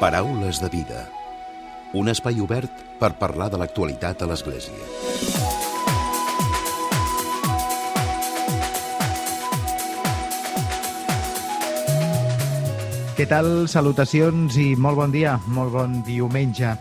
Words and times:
Paraules 0.00 0.58
de 0.60 0.68
vida. 0.68 1.04
Un 1.94 2.10
espai 2.10 2.40
obert 2.42 2.80
per 2.98 3.12
parlar 3.14 3.46
de 3.52 3.60
l'actualitat 3.60 4.24
a 4.24 4.26
l'Església. 4.26 4.74
Què 13.14 13.28
tal? 13.30 13.68
Salutacions 13.70 14.58
i 14.58 14.74
molt 14.74 14.98
bon 14.98 15.14
dia, 15.14 15.36
molt 15.54 15.70
bon 15.76 16.00
diumenge. 16.02 16.74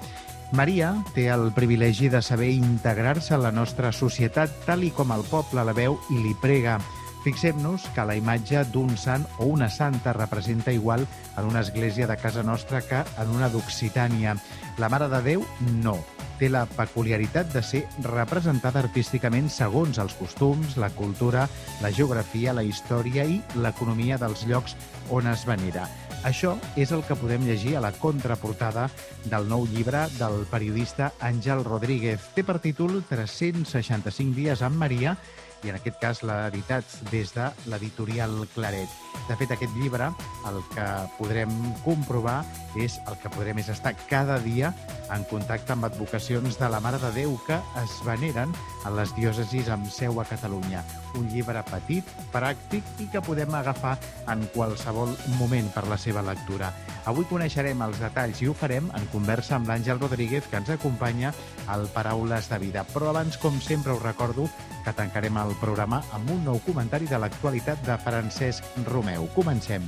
Maria 0.57 0.95
té 1.13 1.27
el 1.29 1.51
privilegi 1.53 2.09
de 2.09 2.23
saber 2.25 2.49
integrar-se 2.57 3.37
a 3.37 3.41
la 3.41 3.53
nostra 3.53 3.93
societat 3.93 4.65
tal 4.65 4.81
i 4.81 4.89
com 4.89 5.13
el 5.13 5.21
poble 5.29 5.61
la 5.61 5.77
veu 5.77 5.99
i 6.09 6.17
li 6.17 6.33
prega. 6.41 6.79
Fixem-nos 7.23 7.85
que 7.95 8.03
la 8.03 8.17
imatge 8.19 8.65
d'un 8.73 8.97
sant 8.99 9.23
o 9.39 9.45
una 9.47 9.69
santa 9.71 10.11
representa 10.11 10.73
igual 10.75 11.05
en 11.37 11.45
una 11.47 11.61
església 11.61 12.05
de 12.05 12.17
casa 12.17 12.43
nostra 12.43 12.81
que 12.83 12.99
en 12.99 13.29
una 13.31 13.47
d'Occitània. 13.47 14.35
La 14.77 14.89
Mare 14.91 15.07
de 15.07 15.21
Déu, 15.23 15.45
no. 15.79 15.95
Té 16.35 16.49
la 16.51 16.65
peculiaritat 16.67 17.53
de 17.53 17.61
ser 17.63 17.85
representada 18.03 18.81
artísticament 18.83 19.47
segons 19.47 20.01
els 20.03 20.17
costums, 20.19 20.75
la 20.75 20.89
cultura, 20.91 21.45
la 21.79 21.91
geografia, 21.95 22.51
la 22.51 22.65
història 22.67 23.23
i 23.23 23.39
l'economia 23.55 24.17
dels 24.19 24.43
llocs 24.49 24.75
on 25.09 25.29
es 25.31 25.45
venera. 25.47 25.87
Això 26.27 26.57
és 26.79 26.91
el 26.95 27.05
que 27.07 27.15
podem 27.19 27.47
llegir 27.47 27.77
a 27.77 27.83
la 27.83 27.93
contraportada 27.95 28.89
del 29.31 29.47
nou 29.47 29.63
llibre 29.67 30.05
del 30.17 30.43
periodista 30.51 31.13
Àngel 31.23 31.63
Rodríguez. 31.63 32.19
Té 32.35 32.43
per 32.43 32.59
títol 32.63 32.99
365 33.07 34.35
dies 34.35 34.63
amb 34.63 34.79
Maria 34.83 35.15
i 35.63 35.71
en 35.71 35.77
aquest 35.79 35.99
cas 36.01 36.23
la 36.27 36.49
veritat 36.49 36.85
des 37.11 37.33
de 37.35 37.49
l'editorial 37.71 38.35
Claret. 38.53 38.89
De 39.27 39.35
fet, 39.39 39.53
aquest 39.55 39.75
llibre 39.79 40.09
el 40.49 40.59
que 40.73 40.85
podrem 41.17 41.51
comprovar 41.85 42.41
és 42.79 42.97
el 43.07 43.15
que 43.21 43.31
podrem 43.31 43.61
és 43.61 43.69
estar 43.71 43.93
cada 44.09 44.39
dia 44.43 44.73
en 45.13 45.23
contacte 45.29 45.75
amb 45.75 45.87
advocacions 45.87 46.57
de 46.59 46.69
la 46.69 46.81
Mare 46.83 46.99
de 46.99 47.11
Déu 47.15 47.37
que 47.47 47.59
es 47.83 47.93
veneren 48.07 48.51
a 48.83 48.91
les 48.91 49.13
diòcesis 49.15 49.69
amb 49.71 49.87
seu 49.93 50.19
a 50.19 50.25
Catalunya. 50.27 50.83
Un 51.19 51.29
llibre 51.29 51.61
petit, 51.69 52.09
pràctic 52.33 52.87
i 52.99 53.07
que 53.13 53.21
podem 53.23 53.53
agafar 53.55 53.95
en 54.33 54.43
qualsevol 54.55 55.13
moment 55.37 55.69
per 55.75 55.85
la 55.87 55.99
seva 56.01 56.25
lectura. 56.25 56.73
Avui 57.09 57.27
coneixerem 57.29 57.81
els 57.85 57.99
detalls 58.01 58.41
i 58.41 58.49
ho 58.49 58.57
farem 58.57 58.89
en 58.97 59.07
conversa 59.13 59.57
amb 59.57 59.69
l'Àngel 59.69 60.01
Rodríguez, 60.01 60.47
que 60.49 60.59
ens 60.59 60.71
acompanya 60.73 61.33
al 61.67 61.87
Paraules 61.93 62.49
de 62.49 62.59
Vida. 62.59 62.85
Però 62.93 63.11
abans, 63.11 63.37
com 63.37 63.59
sempre, 63.61 63.93
us 63.93 64.03
recordo 64.03 64.49
que 64.83 64.93
tancarem 64.93 65.37
el 65.41 65.55
programa 65.61 66.03
amb 66.13 66.29
un 66.35 66.43
nou 66.45 66.59
comentari 66.65 67.07
de 67.09 67.19
l'actualitat 67.19 67.81
de 67.87 67.97
Francesc 68.03 68.67
Romeu. 68.87 69.29
Comencem. 69.35 69.85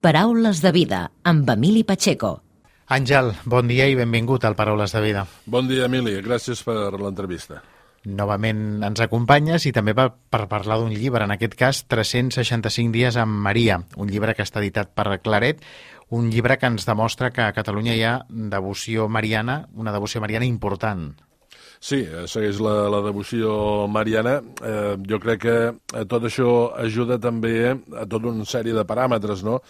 Paraules 0.00 0.62
de 0.64 0.70
vida 0.72 1.10
amb 1.28 1.50
Emili 1.52 1.82
Pacheco. 1.84 2.38
Àngel, 2.90 3.34
bon 3.44 3.68
dia 3.68 3.84
i 3.86 3.94
benvingut 3.94 4.42
al 4.48 4.56
Paraules 4.56 4.90
de 4.96 5.02
Vida. 5.04 5.26
Bon 5.46 5.68
dia, 5.68 5.84
Emili. 5.86 6.16
Gràcies 6.24 6.64
per 6.64 6.74
l'entrevista. 6.98 7.60
Novament 8.08 8.80
ens 8.86 9.00
acompanyes 9.04 9.66
i 9.68 9.74
també 9.76 9.92
per, 9.92 10.06
per 10.32 10.46
parlar 10.48 10.78
d'un 10.80 10.92
llibre, 10.94 11.26
en 11.26 11.34
aquest 11.34 11.56
cas 11.58 11.82
365 11.84 12.94
dies 12.94 13.18
amb 13.20 13.42
Maria, 13.44 13.82
un 14.00 14.08
llibre 14.08 14.32
que 14.34 14.46
està 14.46 14.62
editat 14.62 14.94
per 14.96 15.18
Claret, 15.20 15.60
un 16.08 16.30
llibre 16.32 16.56
que 16.56 16.70
ens 16.72 16.88
demostra 16.88 17.30
que 17.30 17.44
a 17.44 17.52
Catalunya 17.52 17.94
hi 17.94 18.06
ha 18.08 18.14
devoció 18.28 19.08
mariana, 19.08 19.66
una 19.76 19.92
devoció 19.92 20.22
mariana 20.24 20.48
important. 20.48 21.12
Sí, 21.80 22.02
segueix 22.28 22.58
la, 22.60 22.88
la 22.92 22.98
devoció 23.04 23.86
mariana. 23.88 24.40
Eh, 24.64 24.96
jo 25.08 25.20
crec 25.20 25.40
que 25.44 25.54
eh, 25.70 26.04
tot 26.08 26.26
això 26.28 26.50
ajuda 26.80 27.16
també 27.20 27.54
a 27.72 28.04
tota 28.04 28.32
una 28.32 28.44
sèrie 28.44 28.76
de 28.76 28.84
paràmetres, 28.84 29.44
no?, 29.46 29.60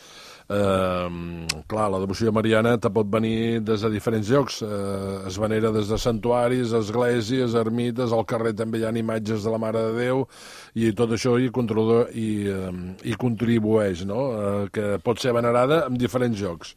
Eh, 0.50 1.46
clar, 1.70 1.86
la 1.92 2.00
devoció 2.02 2.32
mariana 2.34 2.72
te 2.82 2.90
pot 2.90 3.06
venir 3.06 3.60
des 3.62 3.84
de 3.86 3.90
diferents 3.92 4.30
llocs. 4.32 4.60
Eh, 4.66 5.28
es 5.30 5.38
venera 5.38 5.70
des 5.70 5.88
de 5.88 5.98
santuaris, 5.98 6.74
esglésies, 6.74 7.54
ermites, 7.54 8.10
al 8.10 8.26
carrer 8.26 8.56
també 8.58 8.80
hi 8.80 8.88
ha 8.88 8.90
imatges 8.98 9.46
de 9.46 9.54
la 9.54 9.62
Mare 9.62 9.84
de 9.88 10.06
Déu, 10.08 10.26
i 10.74 10.90
tot 10.98 11.14
això 11.14 11.36
hi, 11.38 11.46
i, 11.46 12.28
eh, 12.50 12.70
hi 13.04 13.14
contribueix, 13.14 14.04
no?, 14.10 14.22
eh, 14.34 14.68
que 14.74 14.96
pot 15.04 15.22
ser 15.22 15.36
venerada 15.36 15.84
en 15.86 15.98
diferents 16.00 16.40
llocs 16.40 16.74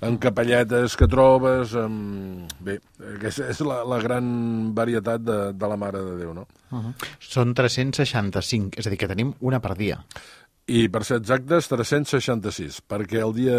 en 0.00 0.18
capelletes 0.22 0.94
que 0.98 1.08
trobes, 1.10 1.74
amb... 1.78 2.50
bé, 2.62 2.76
aquesta 3.16 3.48
és 3.50 3.60
la, 3.66 3.80
la 3.88 3.98
gran 4.02 4.28
varietat 4.76 5.24
de, 5.24 5.38
de 5.58 5.70
la 5.70 5.78
Mare 5.80 6.02
de 6.04 6.16
Déu, 6.20 6.34
no? 6.36 6.46
Uh 6.70 6.78
-huh. 6.78 6.92
Són 7.18 7.54
365, 7.54 8.78
és 8.78 8.86
a 8.86 8.90
dir, 8.90 8.98
que 8.98 9.08
tenim 9.08 9.34
una 9.40 9.60
per 9.60 9.74
dia. 9.74 9.98
I, 10.68 10.82
per 10.92 11.00
ser 11.08 11.16
exactes, 11.22 11.64
366, 11.70 12.82
perquè 12.84 13.22
el 13.24 13.32
dia 13.32 13.58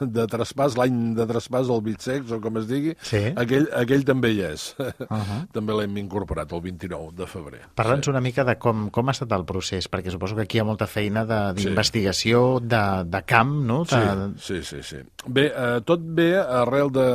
de 0.00 0.24
traspàs, 0.32 0.78
l'any 0.80 1.12
de 1.18 1.26
traspàs, 1.28 1.68
el 1.68 1.82
Bitsex, 1.84 2.32
o 2.32 2.38
com 2.40 2.56
es 2.62 2.68
digui, 2.70 2.94
sí. 3.04 3.20
aquell, 3.36 3.66
aquell 3.76 4.06
també 4.08 4.30
hi 4.32 4.40
és. 4.46 4.64
Uh 4.80 4.88
-huh. 5.10 5.40
també 5.56 5.76
l'hem 5.76 5.98
incorporat 6.00 6.52
el 6.52 6.62
29 6.64 7.12
de 7.12 7.26
febrer. 7.26 7.60
Parla'ns 7.74 8.06
sí. 8.06 8.10
una 8.10 8.22
mica 8.24 8.44
de 8.44 8.56
com, 8.56 8.88
com 8.90 9.08
ha 9.08 9.12
estat 9.12 9.32
el 9.32 9.44
procés, 9.44 9.90
perquè 9.90 10.10
suposo 10.10 10.34
que 10.34 10.42
aquí 10.42 10.56
hi 10.56 10.60
ha 10.60 10.64
molta 10.64 10.86
feina 10.86 11.26
d'investigació, 11.52 12.58
sí. 12.60 12.66
de, 12.66 13.04
de 13.04 13.22
camp, 13.24 13.52
no? 13.66 13.84
De... 13.84 14.32
Sí, 14.38 14.62
sí, 14.62 14.62
sí, 14.62 14.82
sí. 14.82 14.96
Bé, 15.26 15.52
eh, 15.54 15.80
tot 15.84 16.00
ve 16.00 16.38
arrel 16.38 16.90
de, 16.90 17.06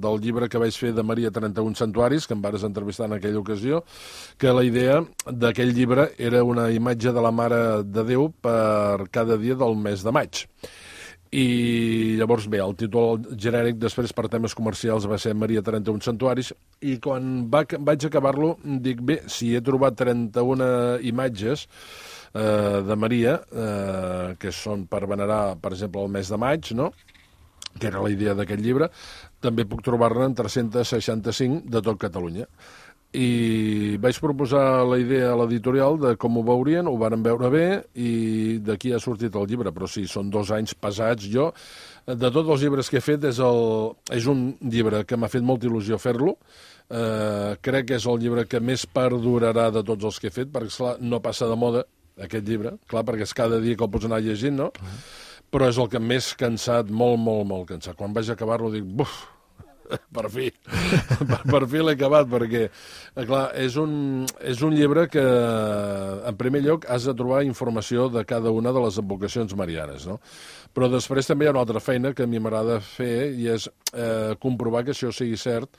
del 0.00 0.20
llibre 0.20 0.48
que 0.48 0.58
vaig 0.58 0.76
fer 0.76 0.92
de 0.92 1.02
Maria 1.02 1.30
31 1.30 1.74
Santuaris, 1.74 2.26
que 2.26 2.34
em 2.34 2.42
vares 2.42 2.62
entrevistar 2.62 3.06
en 3.06 3.14
aquella 3.14 3.38
ocasió, 3.38 3.84
que 4.36 4.52
la 4.52 4.64
idea 4.64 5.02
d'aquell 5.26 5.72
llibre 5.72 6.12
era 6.18 6.44
una 6.44 6.70
imatge 6.70 7.12
de 7.12 7.22
la 7.22 7.30
Mare 7.30 7.82
de 7.84 8.04
Déu 8.04 8.28
per 8.42 8.81
per 8.82 9.08
cada 9.14 9.38
dia 9.40 9.58
del 9.58 9.78
mes 9.78 10.02
de 10.04 10.14
maig. 10.14 10.46
I 11.32 12.16
llavors, 12.20 12.44
bé, 12.52 12.58
el 12.60 12.74
títol 12.76 13.22
genèric 13.40 13.78
després 13.80 14.12
per 14.12 14.26
temes 14.28 14.52
comercials 14.52 15.06
va 15.08 15.16
ser 15.20 15.32
Maria 15.32 15.62
31 15.64 16.04
Santuaris 16.04 16.50
i 16.84 16.98
quan 17.00 17.46
va, 17.52 17.62
vaig 17.64 18.04
acabar-lo 18.04 18.50
dic, 18.84 19.00
bé, 19.00 19.22
si 19.32 19.54
he 19.56 19.62
trobat 19.64 19.96
31 19.96 20.68
imatges 21.08 21.64
eh, 22.34 22.82
de 22.84 22.98
Maria, 23.00 23.38
eh, 23.48 24.28
que 24.36 24.52
són 24.52 24.84
per 24.92 25.06
venerar, 25.08 25.56
per 25.62 25.72
exemple, 25.72 26.04
el 26.04 26.12
mes 26.18 26.28
de 26.28 26.40
maig, 26.44 26.74
no?, 26.76 26.92
que 27.80 27.88
era 27.88 28.02
la 28.04 28.12
idea 28.12 28.36
d'aquest 28.36 28.60
llibre, 28.60 28.90
també 29.40 29.64
puc 29.64 29.80
trobar-ne 29.86 30.26
en 30.28 30.34
365 30.36 31.62
de 31.72 31.80
tot 31.80 31.96
Catalunya 32.02 32.44
i 33.12 33.96
vaig 34.00 34.16
proposar 34.24 34.86
la 34.88 34.96
idea 34.96 35.32
a 35.32 35.36
l'editorial 35.36 35.98
de 36.00 36.14
com 36.16 36.38
ho 36.38 36.42
veurien, 36.46 36.88
ho 36.88 36.96
varen 36.96 37.22
veure 37.24 37.50
bé 37.52 37.66
i 37.92 38.58
d'aquí 38.64 38.94
ha 38.94 39.00
sortit 39.02 39.34
el 39.36 39.48
llibre, 39.50 39.72
però 39.72 39.88
sí, 39.90 40.06
són 40.08 40.30
dos 40.32 40.50
anys 40.54 40.72
pesats. 40.72 41.28
Jo, 41.28 41.50
de 42.06 42.30
tots 42.32 42.48
els 42.48 42.64
llibres 42.64 42.88
que 42.88 43.02
he 43.02 43.04
fet, 43.04 43.26
és, 43.28 43.40
el, 43.44 43.92
és 44.16 44.28
un 44.32 44.54
llibre 44.64 45.04
que 45.04 45.18
m'ha 45.20 45.28
fet 45.32 45.44
molta 45.44 45.68
il·lusió 45.68 46.00
fer-lo, 46.00 46.38
eh, 46.88 47.52
crec 47.60 47.90
que 47.90 47.98
és 48.00 48.06
el 48.08 48.22
llibre 48.22 48.46
que 48.48 48.62
més 48.64 48.86
perdurarà 48.88 49.68
de 49.76 49.84
tots 49.84 50.08
els 50.08 50.18
que 50.18 50.32
he 50.32 50.34
fet, 50.34 50.48
perquè, 50.54 50.72
esclar, 50.72 50.96
no 51.04 51.20
passa 51.20 51.50
de 51.50 51.58
moda, 51.60 51.84
aquest 52.16 52.48
llibre, 52.48 52.78
clar, 52.88 53.04
perquè 53.08 53.28
és 53.28 53.36
cada 53.36 53.60
dia 53.60 53.76
que 53.76 53.84
el 53.84 53.92
pots 53.92 54.08
anar 54.08 54.22
llegint, 54.24 54.56
no? 54.56 54.72
Uh 54.72 54.88
-huh. 54.88 55.04
Però 55.52 55.68
és 55.68 55.76
el 55.76 55.88
que 55.88 56.00
més 56.00 56.32
cansat, 56.34 56.88
molt, 56.88 57.18
molt, 57.20 57.46
molt 57.46 57.68
cansat. 57.68 57.94
Quan 57.94 58.12
vaig 58.12 58.30
acabar-lo 58.30 58.70
dic, 58.70 58.84
buf, 58.84 59.28
per 60.16 60.28
fi, 60.32 60.48
per, 61.30 61.40
per 61.48 61.62
fi 61.70 61.82
l'he 61.82 61.96
acabat, 61.96 62.28
perquè, 62.30 62.62
eh, 62.68 63.24
clar, 63.24 63.44
és 63.60 63.76
un, 63.80 63.94
és 64.40 64.62
un 64.64 64.76
llibre 64.76 65.06
que, 65.12 65.24
en 66.28 66.38
primer 66.40 66.62
lloc, 66.66 66.86
has 66.92 67.08
de 67.08 67.16
trobar 67.18 67.42
informació 67.46 68.08
de 68.12 68.24
cada 68.28 68.52
una 68.54 68.72
de 68.74 68.84
les 68.84 69.00
advocacions 69.02 69.56
marianes, 69.58 70.06
no? 70.08 70.20
Però 70.72 70.88
després 70.88 71.28
també 71.28 71.46
hi 71.46 71.50
ha 71.50 71.56
una 71.56 71.64
altra 71.66 71.82
feina 71.84 72.14
que 72.16 72.24
a 72.24 72.30
mi 72.30 72.40
m'agrada 72.40 72.80
fer 72.84 73.32
i 73.36 73.50
és 73.52 73.68
eh, 73.92 74.32
comprovar 74.40 74.86
que 74.86 74.96
això 74.96 75.12
sigui 75.12 75.36
cert 75.40 75.76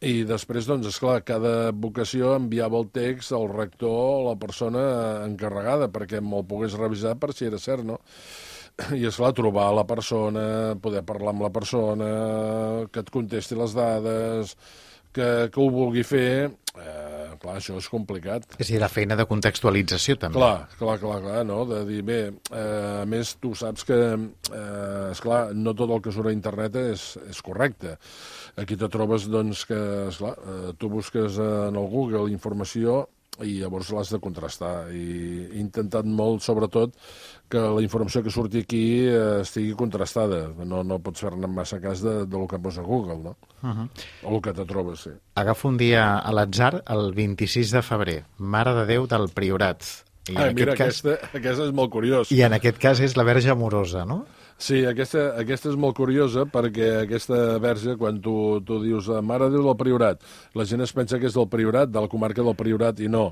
i 0.00 0.22
després, 0.24 0.64
doncs, 0.64 0.86
és 0.88 0.96
clar, 0.96 1.18
cada 1.28 1.72
vocació 1.76 2.32
enviava 2.38 2.78
el 2.80 2.86
text 2.94 3.34
al 3.36 3.50
rector 3.50 3.90
o 3.92 4.22
la 4.30 4.36
persona 4.40 4.82
encarregada 5.26 5.90
perquè 5.92 6.22
me'l 6.24 6.46
pogués 6.48 6.76
revisar 6.78 7.18
per 7.20 7.34
si 7.36 7.44
era 7.50 7.60
cert, 7.60 7.84
no? 7.84 7.98
I, 8.96 9.04
és 9.08 9.16
clar 9.20 9.32
trobar 9.36 9.70
la 9.76 9.86
persona, 9.88 10.44
poder 10.82 11.02
parlar 11.06 11.34
amb 11.34 11.46
la 11.46 11.52
persona, 11.54 12.12
que 12.92 13.04
et 13.04 13.12
contesti 13.12 13.58
les 13.58 13.74
dades, 13.76 14.56
que, 15.12 15.26
que 15.50 15.60
ho 15.60 15.68
vulgui 15.72 16.04
fer, 16.06 16.50
eh, 16.78 17.30
clar, 17.42 17.56
això 17.58 17.76
és 17.80 17.88
complicat. 17.90 18.46
És 18.58 18.68
a 18.68 18.72
dir, 18.72 18.80
la 18.82 18.90
feina 18.92 19.16
de 19.18 19.26
contextualització, 19.28 20.16
també. 20.22 20.38
Clar, 20.38 20.68
clar, 20.78 20.96
clar, 21.02 21.18
clar 21.24 21.44
no? 21.48 21.64
De 21.68 21.82
dir, 21.88 22.00
bé, 22.06 22.20
eh, 22.30 23.00
a 23.02 23.06
més, 23.10 23.34
tu 23.42 23.52
saps 23.58 23.86
que, 23.88 24.00
eh, 24.54 25.10
esclar, 25.10 25.42
no 25.54 25.74
tot 25.74 25.90
el 25.90 26.02
que 26.04 26.14
surt 26.14 26.30
a 26.30 26.36
internet 26.36 26.78
és, 26.84 27.06
és 27.28 27.42
correcte. 27.42 27.96
Aquí 28.60 28.78
te 28.78 28.90
trobes, 28.92 29.26
doncs, 29.30 29.64
que, 29.66 29.80
esclar, 30.08 30.36
eh, 30.38 30.74
tu 30.78 30.92
busques 30.92 31.38
en 31.38 31.80
el 31.80 31.90
Google 31.90 32.30
informació 32.30 33.08
i 33.46 33.58
llavors 33.60 33.90
l'has 33.94 34.10
de 34.12 34.20
contrastar. 34.22 34.90
I 34.94 35.04
he 35.50 35.60
intentat 35.60 36.06
molt, 36.06 36.42
sobretot, 36.44 36.96
que 37.50 37.60
la 37.60 37.82
informació 37.84 38.22
que 38.22 38.32
surti 38.34 38.64
aquí 38.64 38.82
eh, 39.06 39.40
estigui 39.42 39.74
contrastada. 39.78 40.42
No, 40.64 40.82
no 40.86 41.00
pots 41.02 41.24
fer-ne 41.26 41.50
massa 41.50 41.80
cas 41.82 42.04
de, 42.04 42.24
de 42.26 42.36
lo 42.36 42.46
que 42.50 42.60
posa 42.62 42.82
Google, 42.86 43.18
no? 43.24 43.36
Uh 43.62 43.68
-huh. 43.68 43.88
O 44.24 44.36
el 44.36 44.42
que 44.42 44.52
te 44.52 44.64
trobes, 44.64 45.00
sí. 45.00 45.10
Agafo 45.34 45.68
un 45.68 45.76
dia 45.76 46.18
a 46.18 46.32
l'atzar, 46.32 46.82
el 46.86 47.12
26 47.14 47.70
de 47.70 47.82
febrer, 47.82 48.24
Mare 48.38 48.74
de 48.74 48.86
Déu 48.86 49.06
del 49.06 49.28
Priorat. 49.28 49.82
I 50.28 50.36
ah, 50.36 50.52
mira, 50.52 50.76
cas... 50.76 51.02
aquesta, 51.02 51.36
aquesta 51.36 51.64
és 51.64 51.72
molt 51.72 51.90
curiós. 51.90 52.30
I 52.30 52.42
en 52.42 52.52
aquest 52.52 52.78
cas 52.78 53.00
és 53.00 53.16
la 53.16 53.24
Verge 53.24 53.50
Amorosa, 53.50 54.04
no? 54.04 54.26
Sí, 54.60 54.82
aquesta, 54.84 55.30
aquesta 55.40 55.70
és 55.72 55.78
molt 55.80 55.96
curiosa 55.96 56.44
perquè 56.52 56.90
aquesta 57.06 57.56
verge, 57.62 57.94
quan 58.00 58.18
tu, 58.20 58.34
tu 58.68 58.76
dius 58.82 59.08
Mare 59.24 59.48
de 59.48 59.56
Déu 59.56 59.64
del 59.70 59.78
Priorat, 59.80 60.20
la 60.58 60.66
gent 60.68 60.84
es 60.84 60.92
pensa 60.92 61.18
que 61.18 61.30
és 61.30 61.36
del 61.36 61.48
Priorat, 61.48 61.88
de 61.88 62.02
la 62.04 62.10
comarca 62.12 62.44
del 62.44 62.58
Priorat, 62.58 63.00
i 63.00 63.08
no. 63.08 63.30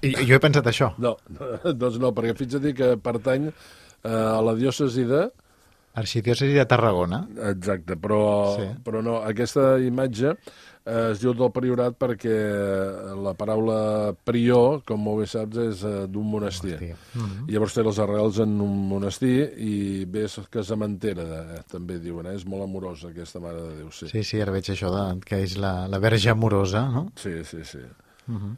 I, 0.00 0.14
jo 0.24 0.38
he 0.38 0.40
pensat 0.42 0.66
això. 0.70 0.94
No, 1.02 1.18
doncs 1.82 2.00
no, 2.00 2.14
perquè 2.16 2.32
fixa't 2.38 2.72
que 2.78 2.94
pertany 3.04 3.50
eh, 3.52 4.08
a 4.08 4.40
la 4.40 4.56
diòcesi 4.58 5.04
de... 5.12 5.26
Arxidiòcesi 6.00 6.56
de 6.56 6.64
Tarragona. 6.64 7.20
Exacte, 7.50 7.98
però, 8.00 8.22
sí. 8.56 8.70
però 8.80 9.04
no, 9.04 9.18
aquesta 9.28 9.74
imatge 9.84 10.32
es 10.84 11.20
diu 11.22 11.30
del 11.34 11.50
priorat 11.54 11.94
perquè 11.98 12.34
la 13.22 13.34
paraula 13.38 14.14
prior, 14.26 14.80
com 14.86 15.00
molt 15.02 15.22
bé 15.22 15.26
saps, 15.30 15.58
és 15.62 15.84
uh, 15.86 16.06
d'un 16.10 16.26
monestir. 16.26 16.74
monestir. 16.74 16.96
Mm 17.14 17.22
-hmm. 17.22 17.48
I 17.48 17.52
llavors 17.52 17.74
té 17.74 17.82
les 17.82 17.98
arrels 17.98 18.38
en 18.38 18.60
un 18.60 18.88
monestir 18.88 19.52
i 19.58 20.04
ve 20.04 20.26
casamentera, 20.50 21.22
eh, 21.22 21.62
també 21.70 21.98
diuen. 21.98 22.26
Eh? 22.26 22.34
És 22.34 22.44
molt 22.44 22.62
amorosa, 22.62 23.08
aquesta 23.08 23.40
Mare 23.40 23.60
de 23.60 23.76
Déu. 23.76 23.90
Sí, 23.90 24.08
sí, 24.08 24.24
sí 24.24 24.40
ara 24.40 24.52
veig 24.52 24.64
això, 24.64 24.90
de, 24.90 25.20
que 25.20 25.42
és 25.42 25.56
la, 25.56 25.86
la 25.88 25.98
verge 25.98 26.30
amorosa, 26.30 26.88
no? 26.88 27.12
Sí, 27.16 27.44
sí, 27.44 27.64
sí. 27.64 27.78
Mm 28.26 28.36
-hmm. 28.36 28.56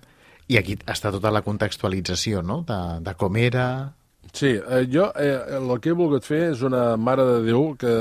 I 0.49 0.57
aquí 0.57 0.77
està 0.87 1.11
tota 1.11 1.31
la 1.31 1.43
contextualització, 1.43 2.43
no?, 2.43 2.63
de, 2.63 3.01
de 3.01 3.15
com 3.15 3.37
era, 3.37 3.95
Sí, 4.35 4.51
eh, 4.59 4.83
jo 4.91 5.07
eh, 5.15 5.37
el 5.61 5.71
que 5.79 5.93
he 5.93 5.97
volgut 5.97 6.27
fer 6.27 6.49
és 6.51 6.65
una 6.67 6.97
Mare 6.99 7.23
de 7.29 7.39
Déu 7.47 7.69
que, 7.79 7.95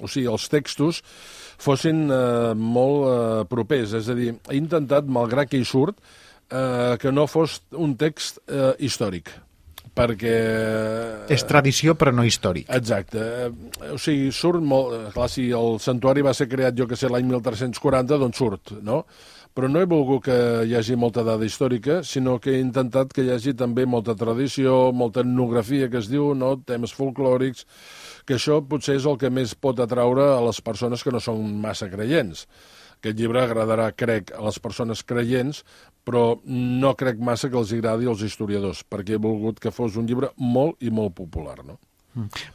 o 0.00 0.08
sigui, 0.08 0.24
els 0.32 0.48
textos 0.48 1.02
fossin 1.60 2.06
eh, 2.08 2.54
molt 2.56 3.04
eh, 3.10 3.44
propers. 3.50 3.92
És 4.00 4.08
a 4.08 4.16
dir, 4.16 4.32
he 4.48 4.56
intentat, 4.56 5.04
malgrat 5.04 5.52
que 5.52 5.60
hi 5.60 5.68
surt, 5.68 6.00
eh, 6.48 6.96
que 7.02 7.12
no 7.12 7.28
fos 7.28 7.60
un 7.76 7.94
text 8.00 8.40
eh, 8.48 8.72
històric 8.80 9.34
perquè... 10.00 10.36
És 11.34 11.44
tradició, 11.48 11.96
però 11.98 12.12
no 12.14 12.24
històric. 12.26 12.68
Exacte. 12.72 13.50
O 13.90 13.98
sigui, 14.00 14.30
surt 14.34 14.62
molt... 14.64 15.10
Clar, 15.14 15.28
si 15.32 15.48
el 15.56 15.80
santuari 15.82 16.24
va 16.24 16.34
ser 16.36 16.48
creat, 16.50 16.76
jo 16.78 16.86
que 16.88 16.98
sé, 16.98 17.10
l'any 17.10 17.26
1340, 17.28 18.20
doncs 18.22 18.40
surt, 18.40 18.74
no? 18.86 19.02
Però 19.54 19.66
no 19.66 19.80
he 19.82 19.86
volgut 19.90 20.28
que 20.28 20.34
hi 20.68 20.76
hagi 20.78 20.94
molta 20.94 21.24
dada 21.26 21.46
històrica, 21.46 22.00
sinó 22.06 22.36
que 22.38 22.52
he 22.54 22.60
intentat 22.62 23.10
que 23.14 23.24
hi 23.26 23.32
hagi 23.34 23.54
també 23.58 23.82
molta 23.82 24.14
tradició, 24.14 24.92
molta 24.94 25.24
etnografia, 25.24 25.88
que 25.90 25.98
es 25.98 26.10
diu, 26.12 26.30
no? 26.38 26.52
temes 26.66 26.94
folclòrics, 26.94 27.66
que 28.28 28.38
això 28.38 28.60
potser 28.62 29.00
és 29.00 29.08
el 29.10 29.18
que 29.18 29.32
més 29.34 29.56
pot 29.58 29.82
atraure 29.82 30.28
a 30.36 30.40
les 30.46 30.62
persones 30.62 31.02
que 31.02 31.10
no 31.10 31.22
són 31.24 31.42
massa 31.64 31.90
creients. 31.90 32.46
Aquest 33.00 33.18
llibre 33.18 33.42
agradarà, 33.42 33.90
crec, 33.96 34.30
a 34.36 34.44
les 34.44 34.60
persones 34.62 35.02
creients, 35.02 35.64
però 36.06 36.24
no 36.46 36.94
crec 37.00 37.18
massa 37.18 37.50
que 37.50 37.58
els 37.58 37.74
agradi 37.74 38.06
als 38.06 38.22
historiadors, 38.22 38.84
perquè 38.86 39.16
he 39.16 39.24
volgut 39.24 39.58
que 39.58 39.74
fos 39.74 39.98
un 39.98 40.06
llibre 40.06 40.30
molt 40.36 40.78
i 40.78 40.94
molt 40.94 41.16
popular, 41.18 41.58
no? 41.66 41.80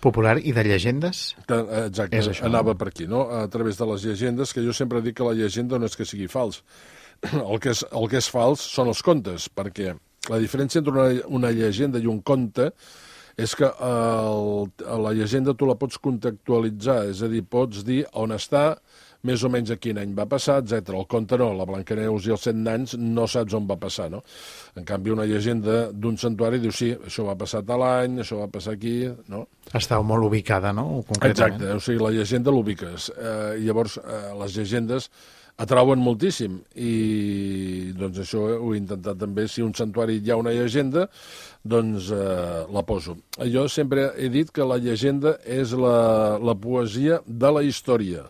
Popular 0.04 0.38
i 0.42 0.54
de 0.56 0.66
llegendes? 0.68 1.24
Exacte, 1.46 2.20
és 2.20 2.30
això, 2.32 2.46
anava 2.50 2.76
per 2.78 2.90
aquí, 2.92 3.08
no? 3.10 3.26
A 3.40 3.46
través 3.52 3.80
de 3.80 3.88
les 3.92 4.06
llegendes, 4.08 4.54
que 4.54 4.64
jo 4.66 4.76
sempre 4.76 5.02
dic 5.06 5.18
que 5.20 5.28
la 5.28 5.36
llegenda 5.38 5.80
no 5.80 5.90
és 5.90 5.98
que 5.98 6.08
sigui 6.08 6.30
fals. 6.32 6.62
El 7.42 7.60
que 7.64 7.72
és, 7.72 7.86
el 7.96 8.10
que 8.12 8.20
és 8.20 8.28
fals 8.30 8.64
són 8.76 8.92
els 8.92 9.02
contes, 9.06 9.48
perquè 9.50 9.96
la 10.30 10.40
diferència 10.42 10.82
entre 10.82 10.94
una, 10.94 11.08
una 11.40 11.52
llegenda 11.54 12.02
i 12.02 12.10
un 12.10 12.20
conte 12.26 12.72
és 13.38 13.56
que 13.56 13.68
el, 13.68 14.70
la 15.04 15.12
llegenda 15.16 15.56
tu 15.56 15.68
la 15.68 15.76
pots 15.80 16.00
contextualitzar, 16.02 17.02
és 17.12 17.22
a 17.24 17.30
dir, 17.32 17.44
pots 17.44 17.84
dir 17.88 18.04
on 18.16 18.32
està, 18.36 18.78
més 19.26 19.44
o 19.46 19.52
menys 19.52 19.74
a 19.74 19.78
quin 19.82 20.00
any 20.02 20.14
va 20.18 20.28
passar, 20.30 20.60
etc. 20.64 20.94
El 20.96 21.08
conte 21.12 21.40
no, 21.42 21.52
la 21.58 21.68
Blancaneus 21.70 22.28
i 22.30 22.36
els 22.36 22.48
set 22.48 22.58
nans 22.58 22.96
no 23.00 23.28
saps 23.32 23.56
on 23.58 23.68
va 23.70 23.78
passar, 23.82 24.10
no? 24.14 24.22
En 24.78 24.88
canvi, 24.88 25.14
una 25.16 25.28
llegenda 25.30 25.86
d'un 25.92 26.20
santuari 26.22 26.62
diu, 26.64 26.74
sí, 26.76 26.92
això 26.96 27.28
va 27.30 27.38
passar 27.40 27.64
a 27.66 27.80
l'any, 27.82 28.20
això 28.24 28.42
va 28.44 28.50
passar 28.52 28.76
aquí, 28.78 28.98
no? 29.32 29.46
Està 29.74 30.02
molt 30.02 30.30
ubicada, 30.30 30.74
no? 30.76 31.04
Exacte, 31.22 31.74
o 31.74 31.82
sigui, 31.82 32.04
la 32.04 32.14
llegenda 32.16 32.54
l'ubiques. 32.54 33.10
Eh, 33.16 33.58
llavors, 33.66 33.98
eh, 34.02 34.22
les 34.42 34.60
llegendes 34.60 35.10
atrauen 35.62 36.02
moltíssim 36.04 36.58
i 36.76 37.94
doncs 37.96 38.20
això 38.26 38.44
ho 38.58 38.74
he 38.74 38.80
intentat 38.82 39.20
també 39.22 39.48
si 39.48 39.64
un 39.64 39.72
santuari 39.78 40.20
hi 40.20 40.32
ha 40.32 40.40
una 40.40 40.52
llegenda 40.56 41.08
doncs 41.64 42.12
eh, 42.12 42.66
la 42.76 42.84
poso 42.84 43.16
jo 43.54 43.68
sempre 43.72 44.10
he 44.20 44.30
dit 44.34 44.52
que 44.52 44.68
la 44.68 44.78
llegenda 44.84 45.38
és 45.48 45.72
la, 45.80 46.38
la 46.44 46.58
poesia 46.60 47.22
de 47.26 47.54
la 47.56 47.64
història 47.64 48.26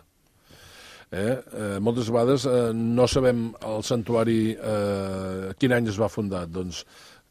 eh? 1.12 1.34
Eh, 1.36 1.76
moltes 1.80 2.10
vegades 2.12 2.46
eh, 2.50 2.70
no 2.74 3.06
sabem 3.10 3.50
el 3.66 3.84
santuari 3.86 4.40
eh, 4.54 5.52
quin 5.58 5.76
any 5.76 5.92
es 5.92 6.00
va 6.00 6.12
fundar 6.12 6.46
doncs 6.46 6.84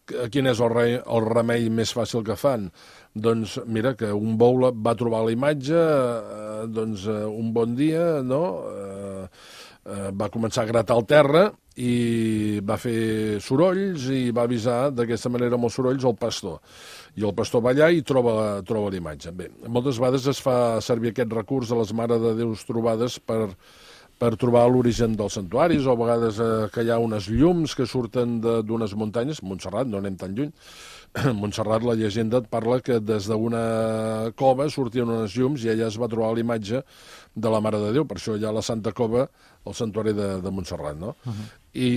quin 0.06 0.46
és 0.52 0.60
el, 0.62 0.70
rei, 0.70 0.96
el 1.00 1.26
remei 1.26 1.70
més 1.74 1.92
fàcil 1.96 2.24
que 2.26 2.38
fan? 2.38 2.70
Doncs 3.16 3.58
mira, 3.66 3.96
que 3.98 4.12
un 4.14 4.36
bou 4.38 4.60
va 4.70 4.96
trobar 4.98 5.24
la 5.26 5.34
imatge, 5.34 5.80
eh, 5.80 6.66
doncs 6.70 7.08
eh, 7.10 7.22
un 7.26 7.54
bon 7.56 7.76
dia, 7.78 8.22
no?, 8.22 8.44
eh, 8.70 9.24
eh, 9.86 10.10
va 10.14 10.30
començar 10.34 10.66
a 10.66 10.70
gratar 10.70 10.98
el 11.00 11.08
terra 11.10 11.46
i 11.76 12.60
va 12.64 12.78
fer 12.80 13.42
sorolls 13.44 14.08
i 14.14 14.30
va 14.36 14.46
avisar 14.48 14.92
d'aquesta 14.96 15.32
manera 15.34 15.58
amb 15.58 15.68
els 15.68 15.76
sorolls 15.76 16.06
el 16.08 16.16
pastor. 16.20 16.62
I 17.16 17.24
el 17.24 17.36
pastor 17.36 17.64
va 17.64 17.72
allà 17.72 17.90
i 17.96 18.04
troba, 18.04 18.62
troba 18.68 18.92
l'imatge. 18.92 19.32
Bé, 19.32 19.50
moltes 19.72 20.00
vegades 20.02 20.28
es 20.28 20.42
fa 20.44 20.82
servir 20.84 21.14
aquest 21.14 21.32
recurs 21.32 21.72
de 21.72 21.78
les 21.80 21.94
Mare 21.96 22.18
de 22.20 22.34
Déus 22.36 22.66
trobades 22.68 23.16
per, 23.24 23.54
per 24.20 24.34
trobar 24.40 24.66
l'origen 24.68 25.16
dels 25.16 25.38
santuaris, 25.40 25.88
o 25.88 25.94
a 25.94 26.00
vegades 26.02 26.42
eh, 26.44 26.50
que 26.74 26.84
hi 26.84 26.92
ha 26.92 27.00
unes 27.00 27.30
llums 27.32 27.76
que 27.76 27.88
surten 27.88 28.42
d'unes 28.44 28.98
muntanyes, 29.00 29.40
Montserrat, 29.48 29.88
no 29.88 30.04
anem 30.04 30.20
tan 30.20 30.36
lluny, 30.36 30.52
Montserrat, 31.40 31.84
la 31.86 31.96
llegenda 31.96 32.42
et 32.42 32.48
parla 32.52 32.82
que 32.84 33.00
des 33.00 33.28
d'una 33.30 34.32
cova 34.40 34.68
sortien 34.74 35.10
unes 35.10 35.36
llums 35.38 35.64
i 35.64 35.72
allà 35.72 35.88
es 35.88 35.98
va 36.02 36.10
trobar 36.12 36.34
l'imatge 36.36 36.82
de 37.36 37.52
la 37.52 37.62
Mare 37.64 37.80
de 37.80 37.94
Déu, 37.96 38.06
per 38.08 38.18
això 38.20 38.36
hi 38.36 38.46
ha 38.46 38.54
la 38.56 38.64
Santa 38.66 38.92
Cova, 38.96 39.26
el 39.66 39.76
santuari 39.78 40.14
de, 40.16 40.28
de 40.44 40.52
Montserrat, 40.52 40.98
no? 41.00 41.16
Uh 41.26 41.32
-huh. 41.32 41.48
I, 41.76 41.90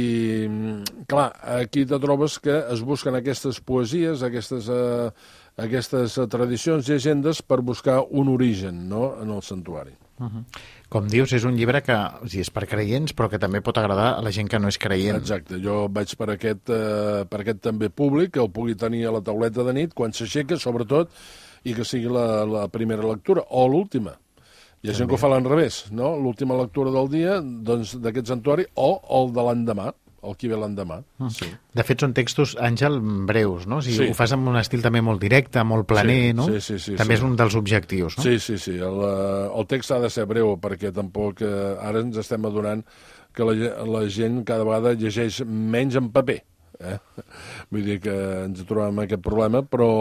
clar, 1.06 1.32
aquí 1.61 1.85
te 1.87 1.99
trobes 1.99 2.38
que 2.38 2.65
es 2.73 2.82
busquen 2.82 3.15
aquestes 3.15 3.61
poesies, 3.61 4.23
aquestes, 4.23 4.69
eh, 4.69 5.11
aquestes 5.56 6.19
tradicions, 6.29 6.88
llegendes, 6.88 7.43
per 7.43 7.61
buscar 7.62 8.05
un 8.11 8.29
origen, 8.29 8.88
no?, 8.88 9.23
en 9.23 9.31
el 9.31 9.43
santuari. 9.43 9.93
Uh 10.19 10.26
-huh. 10.26 10.44
Com 10.88 11.08
dius, 11.12 11.35
és 11.37 11.44
un 11.44 11.56
llibre 11.58 11.82
que 11.85 11.94
o 11.94 12.29
sigui, 12.29 12.46
és 12.46 12.50
per 12.52 12.64
creients, 12.69 13.12
però 13.17 13.29
que 13.29 13.40
també 13.40 13.61
pot 13.64 13.76
agradar 13.76 14.14
a 14.14 14.23
la 14.25 14.32
gent 14.32 14.49
que 14.49 14.61
no 14.61 14.70
és 14.73 14.79
creient. 14.81 15.19
Exacte, 15.20 15.58
jo 15.61 15.82
vaig 15.93 16.14
per 16.16 16.30
aquest, 16.33 16.73
eh, 16.73 17.26
per 17.28 17.42
aquest 17.42 17.61
també 17.66 17.90
públic, 17.92 18.33
que 18.33 18.40
el 18.40 18.49
pugui 18.54 18.76
tenir 18.78 19.04
a 19.04 19.12
la 19.18 19.21
tauleta 19.25 19.66
de 19.66 19.75
nit, 19.76 19.92
quan 19.92 20.16
s'aixeca, 20.16 20.57
sobretot, 20.57 21.12
i 21.68 21.76
que 21.76 21.85
sigui 21.85 22.09
la, 22.09 22.47
la 22.49 22.64
primera 22.73 23.04
lectura, 23.04 23.45
o 23.50 23.66
l'última. 23.68 24.16
Hi 24.80 24.88
ha 24.88 24.97
gent 24.97 25.11
que 25.11 25.18
ho 25.18 25.21
fa 25.21 25.28
a 25.28 25.35
l'enrevés, 25.35 25.83
no? 25.92 26.14
L'última 26.16 26.57
lectura 26.57 26.95
del 26.95 27.12
dia, 27.12 27.37
doncs, 27.42 27.99
d'aquest 28.00 28.33
santuari, 28.33 28.64
o 28.80 28.92
el 29.21 29.35
de 29.37 29.45
l'endemà 29.45 29.92
el 30.23 30.35
qui 30.39 30.51
ve 30.51 30.59
l'endemà. 30.59 30.99
Mm. 31.21 31.31
Sí. 31.35 31.49
De 31.79 31.85
fet, 31.87 32.03
són 32.03 32.15
textos, 32.17 32.55
Àngel, 32.59 32.99
breus, 33.29 33.69
no? 33.71 33.79
O 33.79 33.85
sigui, 33.85 33.99
sí. 34.01 34.09
Ho 34.11 34.19
fas 34.19 34.35
amb 34.35 34.51
un 34.51 34.59
estil 34.61 34.83
també 34.85 35.03
molt 35.05 35.23
directe, 35.23 35.63
molt 35.67 35.89
planer, 35.91 36.19
sí, 36.31 36.37
no? 36.39 36.49
Sí, 36.51 36.61
sí, 36.65 36.79
sí. 36.83 36.97
També 36.99 37.17
sí. 37.17 37.21
és 37.21 37.27
un 37.29 37.39
dels 37.39 37.57
objectius, 37.59 38.19
no? 38.19 38.27
Sí, 38.27 38.39
sí, 38.43 38.59
sí. 38.63 38.77
El, 38.77 39.01
eh, 39.07 39.47
el 39.61 39.69
text 39.71 39.95
ha 39.95 40.01
de 40.03 40.11
ser 40.13 40.27
breu, 40.31 40.57
perquè 40.63 40.93
tampoc 40.95 41.43
eh, 41.47 41.57
ara 41.85 42.03
ens 42.05 42.19
estem 42.25 42.47
adonant 42.49 42.85
que 43.37 43.47
la, 43.47 43.57
la 43.87 44.07
gent 44.11 44.43
cada 44.49 44.67
vegada 44.67 44.97
llegeix 44.99 45.43
menys 45.47 45.99
en 46.01 46.11
paper. 46.15 46.41
Eh? 46.79 46.97
Vull 47.75 47.87
dir 47.87 48.01
que 48.03 48.17
ens 48.47 48.65
trobem 48.67 49.05
aquest 49.05 49.23
problema, 49.25 49.63
però 49.67 49.93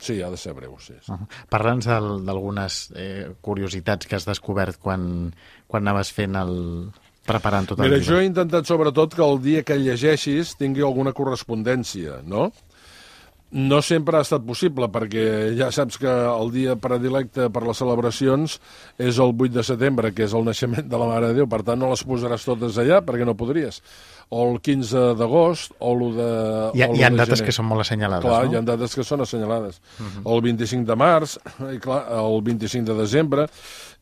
Sí, 0.00 0.22
ha 0.22 0.30
de 0.32 0.38
ser 0.40 0.54
breu, 0.56 0.78
sí. 0.80 0.94
sí. 1.02 1.12
Uh 1.12 1.18
-huh. 1.18 1.26
Parla'ns 1.50 1.84
d'algunes 1.84 2.92
eh, 2.96 3.34
curiositats 3.40 4.06
que 4.06 4.16
has 4.16 4.24
descobert 4.24 4.78
quan, 4.80 5.34
quan 5.66 5.82
anaves 5.86 6.12
fent 6.12 6.34
el, 6.34 6.90
preparant 7.28 7.68
tot 7.70 7.80
el 7.80 7.86
Mira, 7.86 8.00
jo 8.02 8.18
he 8.20 8.26
intentat 8.26 8.68
sobretot 8.68 9.14
que 9.16 9.24
el 9.24 9.40
dia 9.44 9.62
que 9.66 9.78
llegeixis 9.78 10.56
tingui 10.58 10.84
alguna 10.86 11.14
correspondència, 11.16 12.20
no? 12.26 12.50
No 13.52 13.82
sempre 13.84 14.16
ha 14.16 14.22
estat 14.24 14.46
possible, 14.48 14.86
perquè 14.88 15.52
ja 15.58 15.66
saps 15.74 15.98
que 16.00 16.08
el 16.08 16.48
dia 16.54 16.72
predilecte 16.80 17.50
per 17.52 17.60
les 17.66 17.76
celebracions 17.76 18.54
és 18.96 19.18
el 19.20 19.34
8 19.36 19.52
de 19.58 19.64
setembre, 19.66 20.14
que 20.16 20.24
és 20.24 20.32
el 20.32 20.46
naixement 20.46 20.86
de 20.88 21.00
la 21.02 21.08
Mare 21.10 21.28
de 21.28 21.42
Déu, 21.42 21.48
per 21.52 21.60
tant 21.66 21.76
no 21.78 21.90
les 21.90 22.00
posaràs 22.08 22.46
totes 22.48 22.78
allà, 22.80 23.02
perquè 23.04 23.26
no 23.28 23.34
podries. 23.36 23.82
O 24.32 24.46
el 24.48 24.56
15 24.64 25.02
d'agost, 25.20 25.74
o 25.84 25.92
l'1 25.92 26.14
de 26.16 26.28
Hi 26.78 26.82
ha, 26.86 26.88
o 26.88 26.96
hi 26.96 27.02
ha 27.04 27.10
l'1 27.10 27.18
de 27.18 27.20
dates 27.20 27.42
gener. 27.42 27.48
que 27.50 27.52
són 27.58 27.68
molt 27.68 27.84
assenyalades, 27.84 28.24
Clar, 28.24 28.38
no? 28.46 28.52
hi 28.54 28.56
ha 28.56 28.62
dates 28.70 28.96
que 28.96 29.04
són 29.04 29.20
assenyalades. 29.26 29.82
El 30.24 30.40
25 30.48 30.88
de 30.88 30.96
març, 30.96 31.36
i 31.74 31.78
clar, 31.84 32.06
el 32.22 32.40
25 32.48 32.88
de 32.88 32.96
desembre. 33.02 33.44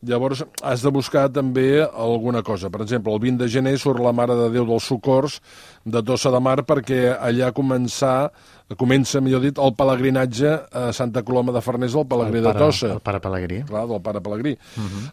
Llavors, 0.07 0.45
has 0.63 0.81
de 0.81 0.89
buscar 0.89 1.27
també 1.29 1.83
alguna 1.83 2.39
cosa. 2.41 2.71
Per 2.71 2.81
exemple, 2.87 3.11
el 3.13 3.19
20 3.19 3.43
de 3.43 3.49
gener 3.51 3.75
surt 3.77 3.99
la 4.01 4.15
Mare 4.15 4.39
de 4.39 4.47
Déu 4.55 4.63
dels 4.65 4.87
Socors 4.87 5.41
de 5.83 6.01
Tossa 6.07 6.31
de 6.31 6.39
Mar 6.39 6.61
perquè 6.63 7.11
allà 7.19 7.51
començar, 7.51 8.31
comença, 8.79 9.21
millor 9.23 9.41
dit, 9.43 9.57
el 9.59 9.73
pelegrinatge 9.77 10.51
a 10.71 10.91
Santa 10.95 11.23
Coloma 11.27 11.53
de 11.55 11.61
Farners, 11.63 11.95
el 11.97 12.07
pelegrí 12.07 12.39
el 12.39 12.47
de 12.49 12.53
Tossa. 12.57 12.91
El 12.95 13.03
pare 13.03 13.19
Pelegrí. 13.23 13.61
Clar, 13.67 13.85
del 13.89 14.01
pare 14.01 14.21
Pelegrí. 14.23 14.55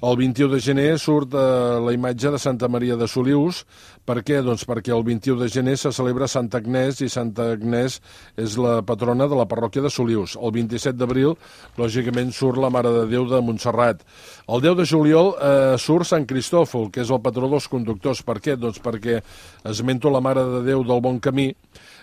El 0.02 0.16
21 0.20 0.54
de 0.54 0.60
gener 0.60 0.88
surt 0.98 1.34
eh, 1.34 1.44
la 1.84 1.94
imatge 1.94 2.30
de 2.34 2.38
Santa 2.38 2.68
Maria 2.68 2.96
de 2.96 3.08
Solius. 3.08 3.64
Per 4.08 4.22
què? 4.24 4.38
Doncs 4.44 4.64
perquè 4.68 4.94
el 4.94 5.02
21 5.04 5.42
de 5.42 5.48
gener 5.52 5.76
se 5.76 5.92
celebra 5.92 6.28
Santa 6.28 6.62
Agnès 6.62 7.02
i 7.04 7.10
Santa 7.12 7.50
Agnès 7.56 7.98
és 8.40 8.56
la 8.56 8.78
patrona 8.86 9.26
de 9.28 9.36
la 9.36 9.48
parròquia 9.50 9.84
de 9.84 9.90
Solius. 9.92 10.36
El 10.40 10.54
27 10.54 10.96
d'abril, 10.96 11.34
lògicament, 11.76 12.32
surt 12.32 12.60
la 12.62 12.70
Mare 12.72 12.92
de 12.94 13.04
Déu 13.10 13.28
de 13.28 13.42
Montserrat. 13.44 14.04
El 14.48 14.64
10 14.64 14.78
de 14.80 14.88
juliol 14.88 15.34
eh, 15.34 15.76
surt 15.80 16.08
Sant 16.08 16.24
Cristòfol, 16.28 16.88
que 16.94 17.04
és 17.04 17.12
el 17.12 17.20
patró 17.24 17.50
dels 17.52 17.68
conductors. 17.68 18.24
Per 18.24 18.38
què? 18.40 18.56
Doncs 18.56 18.80
perquè 18.84 19.20
esmento 19.68 20.12
la 20.14 20.24
Mare 20.24 20.46
de 20.56 20.64
Déu 20.70 20.86
del 20.88 21.04
Bon 21.04 21.20
Camí, 21.20 21.50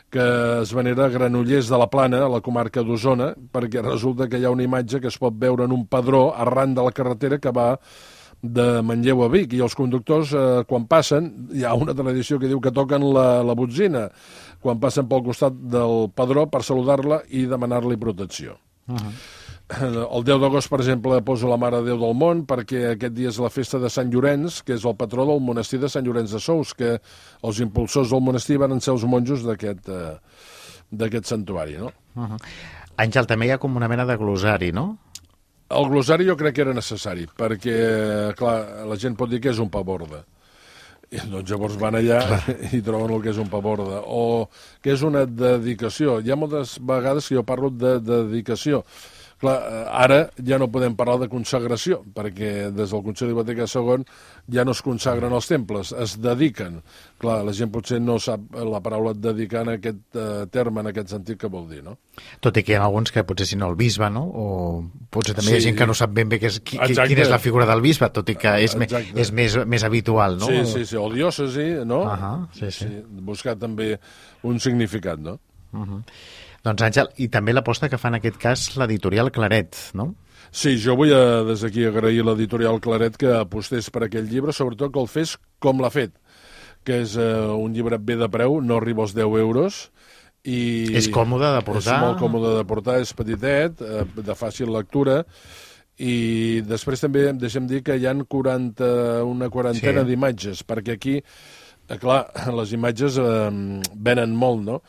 que 0.09 0.25
es 0.62 0.74
venera 0.74 1.05
a 1.05 1.13
Granollers 1.13 1.69
de 1.69 1.77
la 1.77 1.89
Plana, 1.91 2.24
a 2.25 2.31
la 2.31 2.41
comarca 2.41 2.83
d'Osona, 2.83 3.33
perquè 3.35 3.83
resulta 3.83 4.29
que 4.29 4.39
hi 4.39 4.45
ha 4.45 4.53
una 4.53 4.63
imatge 4.63 5.01
que 5.01 5.12
es 5.12 5.17
pot 5.19 5.35
veure 5.38 5.65
en 5.65 5.74
un 5.75 5.85
padró 5.88 6.29
arran 6.33 6.75
de 6.75 6.85
la 6.85 6.93
carretera 6.95 7.39
que 7.39 7.51
va 7.51 7.74
de 8.41 8.81
Manlleu 8.85 9.24
a 9.25 9.29
Vic, 9.31 9.55
i 9.57 9.62
els 9.63 9.75
conductors, 9.75 10.33
eh, 10.33 10.63
quan 10.69 10.85
passen, 10.88 11.31
hi 11.55 11.65
ha 11.65 11.74
una 11.74 11.95
tradició 11.97 12.38
que 12.39 12.51
diu 12.51 12.62
que 12.62 12.74
toquen 12.75 13.03
la, 13.15 13.41
la 13.43 13.55
botzina, 13.57 14.09
quan 14.62 14.79
passen 14.79 15.09
pel 15.09 15.24
costat 15.25 15.57
del 15.74 16.09
padró 16.15 16.45
per 16.51 16.62
saludar-la 16.63 17.24
i 17.29 17.45
demanar-li 17.50 17.97
protecció. 17.97 18.59
Uh 18.88 18.95
-huh. 18.95 19.13
El 19.65 20.22
10 20.22 20.38
d'agost, 20.43 20.69
per 20.69 20.79
exemple, 20.84 21.17
poso 21.25 21.50
la 21.50 21.57
Mare 21.57 21.79
Déu 21.86 21.98
del 21.98 22.13
Món 22.13 22.43
perquè 22.45 22.91
aquest 22.91 23.15
dia 23.17 23.31
és 23.31 23.39
la 23.41 23.50
festa 23.50 23.79
de 23.81 23.89
Sant 23.89 24.12
Llorenç, 24.13 24.60
que 24.65 24.75
és 24.77 24.86
el 24.86 24.93
patró 25.00 25.25
del 25.25 25.41
monestir 25.41 25.79
de 25.81 25.89
Sant 25.89 26.05
Llorenç 26.05 26.36
de 26.36 26.41
Sous, 26.43 26.75
que 26.77 27.00
els 27.41 27.62
impulsors 27.65 28.13
del 28.13 28.22
monestir 28.22 28.60
van 28.62 28.77
ser 28.77 28.93
els 28.93 29.07
monjos 29.10 29.41
d'aquest 29.48 29.89
eh, 29.89 31.24
santuari, 31.24 31.79
no? 31.81 31.89
Uh 32.13 32.29
-huh. 32.29 32.38
Àngel, 32.98 33.25
també 33.25 33.48
hi 33.48 33.51
ha 33.51 33.57
com 33.57 33.75
una 33.75 33.88
mena 33.88 34.05
de 34.05 34.17
glosari, 34.17 34.72
no? 34.72 34.98
El 35.69 35.89
glosari 35.89 36.27
jo 36.27 36.38
crec 36.38 36.55
que 36.55 36.62
era 36.62 36.74
necessari, 36.74 37.25
perquè, 37.25 38.34
clar, 38.36 38.86
la 38.86 38.95
gent 38.95 39.15
pot 39.15 39.29
dir 39.29 39.41
que 39.41 39.50
és 39.50 39.60
un 39.60 39.69
paborda. 39.69 40.24
I 41.12 41.17
doncs 41.29 41.50
llavors 41.50 41.77
van 41.77 41.95
allà 41.95 42.19
i 42.77 42.81
troben 42.81 43.12
el 43.13 43.22
que 43.22 43.29
és 43.29 43.38
un 43.38 43.50
paborda. 43.50 44.03
O 44.05 44.48
que 44.81 44.93
és 44.93 45.01
una 45.01 45.25
dedicació. 45.25 46.19
Hi 46.22 46.31
ha 46.31 46.36
moltes 46.36 46.79
vegades 46.79 47.27
que 47.27 47.36
jo 47.36 47.43
parlo 47.43 47.69
de, 47.69 48.00
de 48.00 48.24
dedicació. 48.25 48.84
Clar, 49.42 49.56
eh, 49.68 49.86
ara 49.92 50.20
ja 50.48 50.58
no 50.58 50.70
podem 50.72 50.94
parlar 50.96 51.18
de 51.20 51.27
consagració, 51.27 52.00
perquè 52.15 52.72
des 52.72 52.92
del 52.94 53.04
Concili 53.04 53.34
Vaticà 53.36 53.65
II 53.68 54.06
ja 54.56 54.63
no 54.63 54.72
es 54.72 54.82
consagren 54.82 55.34
els 55.36 55.48
temples, 55.48 55.92
es 55.92 56.15
dediquen. 56.24 56.82
Clar, 57.20 57.42
la 57.44 57.51
gent 57.54 57.72
potser 57.74 58.00
no 58.00 58.15
sap 58.20 58.39
la 58.56 58.80
paraula 58.82 59.13
dedicar 59.13 59.65
en 59.65 59.74
aquest 59.75 60.15
eh, 60.15 60.46
terme, 60.51 60.80
en 60.82 60.88
aquest 60.88 61.10
sentit 61.10 61.38
que 61.42 61.48
vol 61.51 61.68
dir, 61.70 61.84
no? 61.84 61.98
Tot 62.39 62.56
i 62.58 62.63
que 62.63 62.72
hi 62.74 62.77
ha 62.80 62.84
alguns 62.86 63.12
que 63.12 63.25
potser 63.27 63.46
si 63.50 63.58
no 63.60 63.68
el 63.70 63.75
bisbe, 63.75 64.10
no? 64.10 64.24
O 64.24 64.46
potser 65.12 65.36
també 65.36 65.50
sí. 65.50 65.54
hi 65.54 65.58
ha 65.58 65.62
Sí. 65.65 65.68
gent 65.70 65.77
que 65.80 65.88
no 65.88 65.94
sap 65.94 66.12
ben 66.15 66.30
bé 66.30 66.39
què 66.39 66.48
és, 66.48 66.62
qui, 66.63 66.77
Exacte. 66.77 67.10
quina 67.12 67.22
és 67.27 67.30
la 67.30 67.39
figura 67.39 67.65
del 67.65 67.82
bisbe, 67.82 68.10
tot 68.15 68.30
i 68.30 68.36
que 68.39 68.56
és, 68.63 68.75
me, 68.80 68.88
és 68.88 69.32
més, 69.36 69.58
més 69.65 69.84
habitual, 69.84 70.38
no? 70.39 70.48
Sí, 70.48 70.63
sí, 70.65 70.86
sí, 70.86 70.96
o 70.96 71.10
diòcesi, 71.12 71.68
no? 71.86 72.06
Ahà, 72.08 72.48
sí, 72.56 72.72
sí. 72.72 72.88
Buscar 73.20 73.58
també 73.60 74.00
un 74.44 74.60
significat, 74.60 75.20
no? 75.20 75.39
Uh 75.74 75.82
-huh. 75.84 76.01
Doncs 76.65 76.81
Àngel, 76.88 77.10
i 77.22 77.27
també 77.29 77.53
l'aposta 77.53 77.89
que 77.91 78.00
fa 78.01 78.10
en 78.10 78.17
aquest 78.19 78.38
cas 78.41 78.67
l'editorial 78.79 79.29
Claret, 79.34 79.77
no? 79.93 80.13
Sí, 80.55 80.75
jo 80.81 80.95
vull 80.98 81.12
eh, 81.13 81.43
des 81.48 81.62
d'aquí 81.65 81.86
agrair 81.86 82.24
a 82.24 82.29
l'editorial 82.31 82.79
Claret 82.81 83.17
que 83.22 83.31
apostés 83.38 83.89
per 83.93 84.05
aquell 84.07 84.27
llibre, 84.29 84.53
sobretot 84.55 84.93
que 84.93 85.01
el 85.01 85.10
fes 85.12 85.36
com 85.62 85.81
l'ha 85.84 85.91
fet, 85.93 86.15
que 86.86 87.01
és 87.03 87.15
eh, 87.17 87.27
un 87.53 87.74
llibre 87.75 88.00
bé 88.01 88.17
de 88.17 88.29
preu, 88.31 88.60
no 88.62 88.77
arriba 88.79 89.03
als 89.05 89.13
10 89.17 89.38
euros, 89.41 89.79
i 90.45 90.93
És 90.93 91.07
còmode 91.10 91.48
de 91.55 91.62
portar. 91.65 91.95
És 91.98 92.03
molt 92.05 92.19
còmode 92.22 92.51
de 92.60 92.65
portar, 92.69 93.00
és 93.01 93.13
petitet, 93.17 93.81
eh, 93.81 94.03
de 94.22 94.36
fàcil 94.38 94.69
lectura, 94.74 95.24
i 95.98 96.62
després 96.67 97.01
també 97.01 97.29
deixem 97.39 97.67
dir 97.69 97.81
que 97.86 97.95
hi 97.98 98.05
han 98.10 98.25
40, 98.29 99.24
una 99.25 99.50
quarantena 99.50 100.01
Sí. 100.01 100.05
sí. 100.05 100.10
d'imatges, 100.12 100.63
perquè 100.67 100.98
aquí, 100.98 101.15
eh, 101.89 101.98
clar, 102.01 102.25
les 102.60 102.74
imatges 102.77 103.17
eh, 103.17 103.81
venen 103.95 104.36
molt, 104.36 104.62
no? 104.67 104.81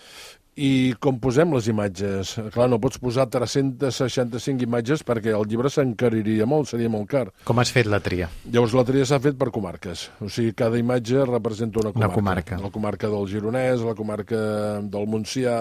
I 0.57 0.95
com 1.05 1.19
posem 1.21 1.51
les 1.53 1.67
imatges? 1.69 2.31
Clar, 2.55 2.67
no 2.73 2.79
pots 2.81 2.97
posar 3.03 3.27
365 3.29 4.65
imatges 4.65 5.03
perquè 5.05 5.35
el 5.37 5.45
llibre 5.51 5.69
s'encariria 5.69 6.47
molt, 6.49 6.71
seria 6.71 6.89
molt 6.89 7.11
car. 7.11 7.27
Com 7.45 7.61
has 7.61 7.73
fet 7.75 7.85
la 7.93 8.01
tria? 8.01 8.31
Llavors 8.49 8.73
la 8.73 8.85
tria 8.89 9.05
s'ha 9.05 9.19
fet 9.21 9.37
per 9.37 9.51
comarques, 9.53 10.07
o 10.25 10.31
sigui, 10.33 10.55
cada 10.57 10.81
imatge 10.81 11.27
representa 11.29 11.83
una 11.83 11.93
Una 11.93 12.09
comarca. 12.09 12.57
comarca. 12.57 12.61
La 12.65 12.71
comarca 12.73 13.11
del 13.13 13.27
Gironès, 13.29 13.85
la 13.85 13.95
comarca 13.99 14.41
del 14.81 15.07
Montsià... 15.13 15.59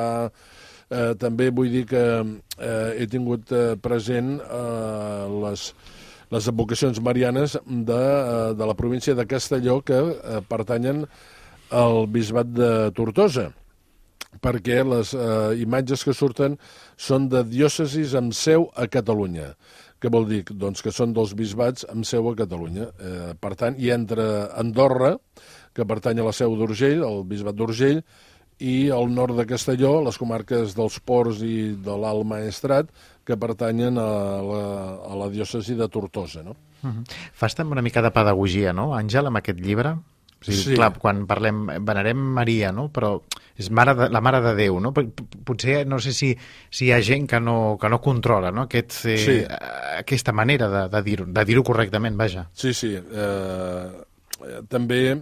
Eh, 0.85 1.15
també 1.17 1.47
vull 1.49 1.71
dir 1.73 1.81
que 1.89 2.01
eh, 2.21 3.01
he 3.01 3.07
tingut 3.09 3.49
eh, 3.57 3.73
present 3.81 4.35
eh, 4.37 5.23
les, 5.41 5.63
les 6.29 6.47
advocacions 6.51 6.99
marianes 7.01 7.55
de, 7.65 7.97
eh, 7.97 8.53
de 8.53 8.67
la 8.69 8.75
província 8.77 9.15
de 9.17 9.25
Castelló 9.25 9.79
que 9.81 9.97
eh, 9.97 10.43
pertanyen 10.47 11.07
al 11.73 12.05
bisbat 12.05 12.53
de 12.53 12.69
Tortosa 12.93 13.47
perquè 14.41 14.81
les 14.83 15.13
eh, 15.13 15.55
imatges 15.63 16.03
que 16.05 16.13
surten 16.13 16.57
són 16.97 17.29
de 17.31 17.43
diòcesis 17.47 18.15
amb 18.17 18.35
seu 18.35 18.69
a 18.75 18.87
Catalunya. 18.91 19.53
Què 20.01 20.11
vol 20.11 20.27
dir? 20.29 20.43
Doncs 20.51 20.83
que 20.83 20.93
són 20.93 21.15
dels 21.15 21.33
bisbats 21.37 21.87
amb 21.91 22.05
seu 22.05 22.27
a 22.29 22.35
Catalunya. 22.37 22.91
Eh, 22.99 23.33
per 23.39 23.55
tant, 23.59 23.77
hi 23.79 23.91
entra 23.95 24.51
Andorra, 24.59 25.15
que 25.75 25.87
pertany 25.87 26.21
a 26.21 26.27
la 26.27 26.33
seu 26.35 26.55
d'Urgell, 26.55 27.03
el 27.03 27.23
bisbat 27.27 27.55
d'Urgell, 27.57 28.01
i 28.63 28.89
al 28.95 29.09
nord 29.11 29.35
de 29.35 29.43
Castelló, 29.47 29.97
les 30.05 30.17
comarques 30.19 30.75
dels 30.77 30.99
Ports 31.03 31.41
i 31.43 31.73
de 31.83 31.95
l'Alt 31.99 32.23
Maestrat, 32.27 32.91
que 33.27 33.35
pertanyen 33.39 33.97
a 33.99 34.09
la, 34.45 34.63
a 35.09 35.17
la 35.19 35.29
diòcesi 35.33 35.75
de 35.75 35.89
Tortosa. 35.91 36.43
No? 36.43 36.55
Uh 36.83 36.89
-huh. 36.89 37.03
Fas 37.33 37.55
també 37.55 37.73
una 37.73 37.81
mica 37.81 38.01
de 38.01 38.11
pedagogia, 38.11 38.73
no, 38.73 38.93
Àngel, 38.93 39.27
amb 39.27 39.37
aquest 39.37 39.59
llibre? 39.59 39.97
O 40.45 40.51
sigui, 40.51 40.61
Sí. 40.61 40.75
Clar, 40.75 40.91
quan 41.01 41.23
parlem, 41.25 41.65
venerem 41.81 42.17
Maria, 42.17 42.71
no? 42.71 42.91
però 42.93 43.15
és 43.57 43.69
mare 43.71 43.95
de, 43.97 44.09
la 44.13 44.21
Mare 44.21 44.41
de 44.43 44.53
Déu, 44.55 44.79
no? 44.79 44.91
Potser, 44.93 45.87
no 45.87 45.97
sé 45.99 46.11
si, 46.13 46.35
si 46.69 46.85
hi 46.85 46.91
ha 46.93 46.99
gent 47.01 47.25
que 47.27 47.39
no, 47.39 47.77
que 47.81 47.89
no 47.89 47.99
controla 48.01 48.51
no? 48.51 48.67
Aquest, 48.67 49.05
eh, 49.09 49.17
Sí. 49.17 49.37
aquesta 49.97 50.31
manera 50.31 50.69
de, 50.69 50.83
de 50.89 51.01
dir-ho 51.01 51.25
de 51.25 51.45
dir 51.45 51.61
correctament, 51.63 52.15
vaja. 52.17 52.49
Sí, 52.53 52.73
sí. 52.73 52.93
Eh, 52.93 53.87
eh, 54.45 54.61
també 54.69 55.17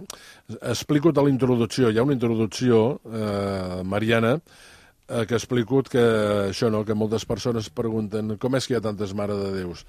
explico 0.60 1.08
a 1.14 1.22
la 1.22 1.30
introducció. 1.30 1.90
Hi 1.90 1.98
ha 1.98 2.02
una 2.02 2.12
introducció 2.12 3.00
eh, 3.06 3.82
mariana 3.84 4.34
eh, 5.08 5.24
que 5.26 5.34
explico 5.38 5.82
que 5.82 6.02
això, 6.50 6.70
no?, 6.70 6.84
que 6.84 6.94
moltes 6.94 7.24
persones 7.24 7.70
pregunten 7.70 8.36
com 8.36 8.56
és 8.56 8.66
que 8.66 8.74
hi 8.74 8.76
ha 8.76 8.84
tantes 8.84 9.14
Mare 9.14 9.36
de 9.40 9.52
Déus? 9.62 9.86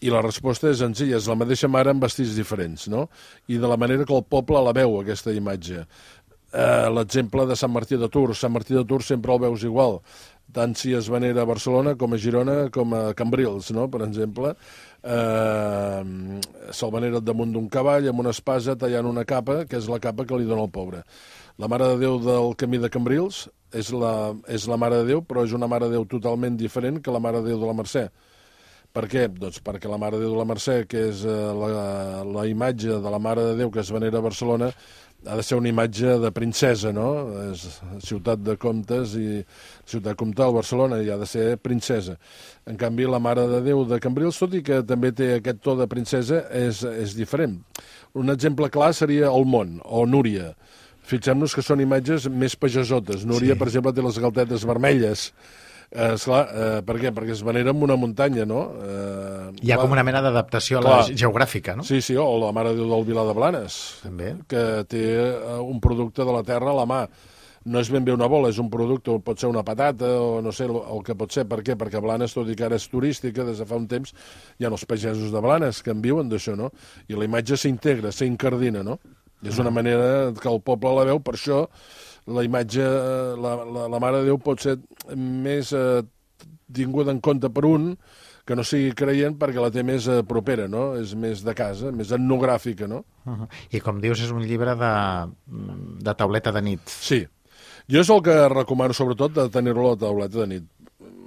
I 0.00 0.10
la 0.12 0.22
resposta 0.24 0.68
és 0.70 0.82
senzilla, 0.82 1.16
és 1.16 1.28
la 1.30 1.38
mateixa 1.38 1.68
mare 1.70 1.94
amb 1.94 2.02
vestits 2.02 2.34
diferents, 2.36 2.88
no? 2.92 3.08
I 3.48 3.56
de 3.62 3.70
la 3.70 3.78
manera 3.80 4.04
que 4.04 4.14
el 4.16 4.24
poble 4.24 4.60
la 4.64 4.74
veu, 4.76 4.98
aquesta 5.00 5.32
imatge. 5.32 5.86
Eh, 6.54 6.90
L'exemple 6.94 7.46
de 7.46 7.56
Sant 7.56 7.72
Martí 7.72 7.96
de 7.98 8.08
Tours. 8.08 8.38
Sant 8.38 8.52
Martí 8.52 8.74
de 8.74 8.84
Tours 8.84 9.06
sempre 9.10 9.32
el 9.34 9.40
veus 9.42 9.64
igual, 9.64 10.00
tant 10.54 10.74
si 10.78 10.92
es 10.94 11.08
venera 11.10 11.42
a 11.42 11.48
Barcelona 11.48 11.96
com 11.98 12.12
a 12.14 12.18
Girona 12.20 12.68
com 12.70 12.92
a 12.94 13.14
Cambrils, 13.18 13.72
no?, 13.74 13.88
per 13.90 14.04
exemple. 14.06 14.52
Eh, 15.02 16.02
Se'l 16.70 16.92
venera 16.94 17.20
damunt 17.20 17.54
d'un 17.54 17.66
cavall 17.72 18.06
amb 18.10 18.22
una 18.22 18.34
espasa 18.34 18.76
tallant 18.78 19.08
una 19.10 19.24
capa, 19.24 19.64
que 19.66 19.80
és 19.80 19.88
la 19.90 19.98
capa 20.02 20.26
que 20.28 20.38
li 20.38 20.46
dona 20.46 20.66
el 20.68 20.70
pobre. 20.74 21.02
La 21.58 21.68
Mare 21.70 21.88
de 21.92 21.98
Déu 22.02 22.20
del 22.22 22.54
Camí 22.58 22.78
de 22.82 22.90
Cambrils 22.90 23.48
és 23.74 23.90
la, 23.94 24.34
és 24.50 24.68
la 24.70 24.78
Mare 24.78 25.02
de 25.02 25.10
Déu, 25.10 25.24
però 25.26 25.44
és 25.46 25.52
una 25.54 25.68
Mare 25.70 25.88
de 25.88 25.98
Déu 25.98 26.06
totalment 26.10 26.56
diferent 26.58 27.00
que 27.02 27.14
la 27.14 27.22
Mare 27.22 27.42
de 27.42 27.52
Déu 27.52 27.60
de 27.62 27.68
la 27.68 27.76
Mercè. 27.78 28.08
Per 28.94 29.08
què? 29.10 29.24
Doncs 29.26 29.58
perquè 29.66 29.90
la 29.90 29.96
Mare 29.98 30.20
de 30.20 30.22
Déu 30.22 30.36
de 30.36 30.38
la 30.38 30.46
Mercè, 30.46 30.74
que 30.86 31.08
és 31.08 31.24
eh, 31.26 31.38
la, 31.58 31.86
la 32.22 32.44
imatge 32.46 33.00
de 33.02 33.10
la 33.10 33.18
Mare 33.18 33.48
de 33.48 33.56
Déu 33.58 33.72
que 33.74 33.80
es 33.82 33.90
venera 33.90 34.20
a 34.20 34.22
Barcelona, 34.22 34.68
ha 35.26 35.38
de 35.40 35.42
ser 35.42 35.58
una 35.58 35.70
imatge 35.72 36.12
de 36.22 36.30
princesa, 36.36 36.92
no? 36.94 37.08
És 37.48 37.64
ciutat 38.06 38.44
de 38.46 38.54
comtes 38.60 39.16
i 39.18 39.40
ciutat 39.90 40.14
comtal, 40.20 40.54
Barcelona, 40.54 41.00
i 41.02 41.10
ha 41.10 41.16
de 41.18 41.26
ser 41.26 41.56
princesa. 41.58 42.14
En 42.70 42.78
canvi, 42.78 43.08
la 43.10 43.18
Mare 43.18 43.48
de 43.50 43.64
Déu 43.66 43.82
de 43.88 43.98
Cambrils, 44.04 44.38
tot 44.38 44.54
i 44.54 44.62
que 44.62 44.84
també 44.86 45.10
té 45.10 45.32
aquest 45.40 45.64
to 45.64 45.74
de 45.80 45.90
princesa, 45.90 46.44
és, 46.54 46.84
és 46.86 47.16
diferent. 47.18 47.58
Un 48.14 48.30
exemple 48.30 48.70
clar 48.70 48.92
seria 48.94 49.32
el 49.32 49.50
món, 49.56 49.80
o 49.82 50.06
Núria. 50.06 50.52
Fixem-nos 51.02 51.58
que 51.58 51.66
són 51.66 51.82
imatges 51.82 52.30
més 52.30 52.54
pagesotes. 52.54 53.26
Núria, 53.26 53.56
sí. 53.56 53.58
per 53.58 53.72
exemple, 53.72 53.96
té 53.96 54.06
les 54.06 54.22
galtetes 54.22 54.70
vermelles, 54.70 55.32
Eh, 55.94 56.14
esclar, 56.16 56.40
eh, 56.50 56.80
per 56.82 56.96
què? 56.98 57.12
Perquè 57.14 57.30
es 57.36 57.42
venera 57.46 57.70
en 57.70 57.82
una 57.86 57.94
muntanya, 57.94 58.42
no? 58.50 58.64
Eh, 58.82 59.52
Hi 59.62 59.70
ha 59.70 59.76
clar, 59.76 59.84
com 59.84 59.92
una 59.94 60.02
mena 60.02 60.20
d'adaptació 60.24 60.80
a 60.80 60.82
la 60.82 60.96
geogràfica, 61.06 61.76
no? 61.78 61.84
Sí, 61.86 62.00
sí, 62.02 62.16
o 62.18 62.26
la 62.42 62.50
Mare 62.52 62.72
de 62.74 62.80
Déu 62.82 62.90
del 62.90 63.04
Vilar 63.06 63.22
de 63.28 63.36
Blanes, 63.36 63.76
També. 64.02 64.32
que 64.50 64.64
té 64.90 65.04
eh, 65.22 65.60
un 65.62 65.78
producte 65.80 66.26
de 66.26 66.34
la 66.34 66.42
terra 66.42 66.72
a 66.72 66.78
la 66.80 66.86
mà. 66.90 67.04
No 67.64 67.78
és 67.80 67.88
ben 67.88 68.04
bé 68.04 68.12
una 68.12 68.26
bola, 68.28 68.50
és 68.52 68.58
un 68.60 68.66
producte, 68.68 69.14
pot 69.24 69.38
ser 69.40 69.48
una 69.48 69.62
patata 69.64 70.10
o 70.20 70.42
no 70.44 70.50
sé 70.52 70.66
el, 70.66 70.74
el 70.76 71.00
que 71.06 71.14
pot 71.16 71.32
ser. 71.32 71.46
Per 71.48 71.62
què? 71.64 71.78
Perquè 71.80 72.02
Blanes, 72.02 72.34
tot 72.36 72.50
i 72.50 72.56
que 72.58 72.66
ara 72.66 72.76
és 72.76 72.84
turística, 72.92 73.46
des 73.46 73.62
de 73.62 73.64
fa 73.64 73.78
un 73.78 73.86
temps, 73.88 74.12
hi 74.58 74.66
ha 74.66 74.72
els 74.74 74.84
pagesos 74.84 75.30
de 75.32 75.40
Blanes 75.40 75.80
que 75.80 75.94
en 75.94 76.02
viuen 76.04 76.28
d'això, 76.28 76.58
no? 76.58 76.72
I 77.08 77.14
la 77.16 77.24
imatge 77.24 77.56
s'integra, 77.56 78.12
s'incardina, 78.12 78.82
no? 78.84 78.98
I 79.44 79.48
és 79.48 79.62
una 79.62 79.70
manera 79.72 80.32
que 80.36 80.50
el 80.50 80.60
poble 80.60 80.92
la 80.98 81.06
veu, 81.08 81.22
per 81.24 81.38
això 81.38 81.62
la 82.26 82.44
imatge, 82.44 82.82
eh, 82.82 83.36
la, 83.40 83.56
la, 83.64 83.88
la 83.88 84.00
Mare 84.02 84.22
de 84.22 84.30
Déu 84.30 84.38
pot 84.42 84.60
ser 84.60 84.78
més 85.16 85.72
eh, 85.76 86.02
tinguda 86.74 87.12
en 87.12 87.20
compte 87.24 87.50
per 87.52 87.64
un 87.68 87.92
que 88.44 88.56
no 88.56 88.64
sigui 88.66 88.92
creient 88.96 89.38
perquè 89.40 89.60
la 89.60 89.70
té 89.72 89.84
més 89.86 90.06
eh, 90.10 90.20
propera, 90.28 90.66
no? 90.68 90.92
És 91.00 91.14
més 91.16 91.44
de 91.44 91.54
casa, 91.56 91.92
més 91.96 92.12
etnogràfica, 92.12 92.88
no? 92.88 93.04
Uh 93.24 93.32
-huh. 93.32 93.48
I 93.72 93.80
com 93.80 94.00
dius, 94.00 94.20
és 94.20 94.30
un 94.30 94.42
llibre 94.44 94.74
de, 94.76 94.94
de 96.04 96.14
tauleta 96.14 96.52
de 96.52 96.62
nit. 96.62 96.80
Sí. 96.88 97.26
Jo 97.88 98.00
és 98.00 98.10
el 98.10 98.22
que 98.22 98.48
recomano, 98.48 98.92
sobretot, 98.92 99.32
de 99.32 99.48
tenir-lo 99.48 99.86
a 99.88 99.90
la 99.90 99.96
tauleta 99.96 100.38
de 100.40 100.46
nit. 100.46 100.64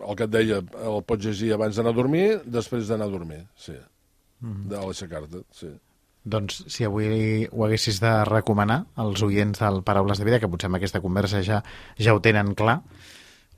El 0.07 0.15
que 0.15 0.23
et 0.23 0.29
deia, 0.29 0.57
el 0.57 1.03
pots 1.03 1.25
llegir 1.25 1.53
abans 1.53 1.75
d'anar 1.75 1.91
a 1.91 1.95
dormir, 1.95 2.41
després 2.45 2.87
d'anar 2.87 3.07
a 3.07 3.09
dormir, 3.09 3.45
sí. 3.55 3.73
Mm 4.39 4.53
-hmm. 4.53 4.67
De 4.67 4.75
l'aixecar-te, 4.75 5.43
sí. 5.51 5.67
Doncs 6.27 6.63
si 6.73 6.83
avui 6.83 7.47
ho 7.47 7.65
haguessis 7.65 8.01
de 8.03 8.11
recomanar 8.27 8.81
als 8.99 9.23
oients 9.23 9.61
del 9.63 9.81
Paraules 9.87 10.19
de 10.19 10.27
Vida, 10.27 10.39
que 10.43 10.49
potser 10.51 10.67
amb 10.67 10.79
aquesta 10.79 11.01
conversa 11.03 11.43
ja, 11.45 11.61
ja 11.95 12.15
ho 12.15 12.23
tenen 12.23 12.51
clar, 12.57 12.81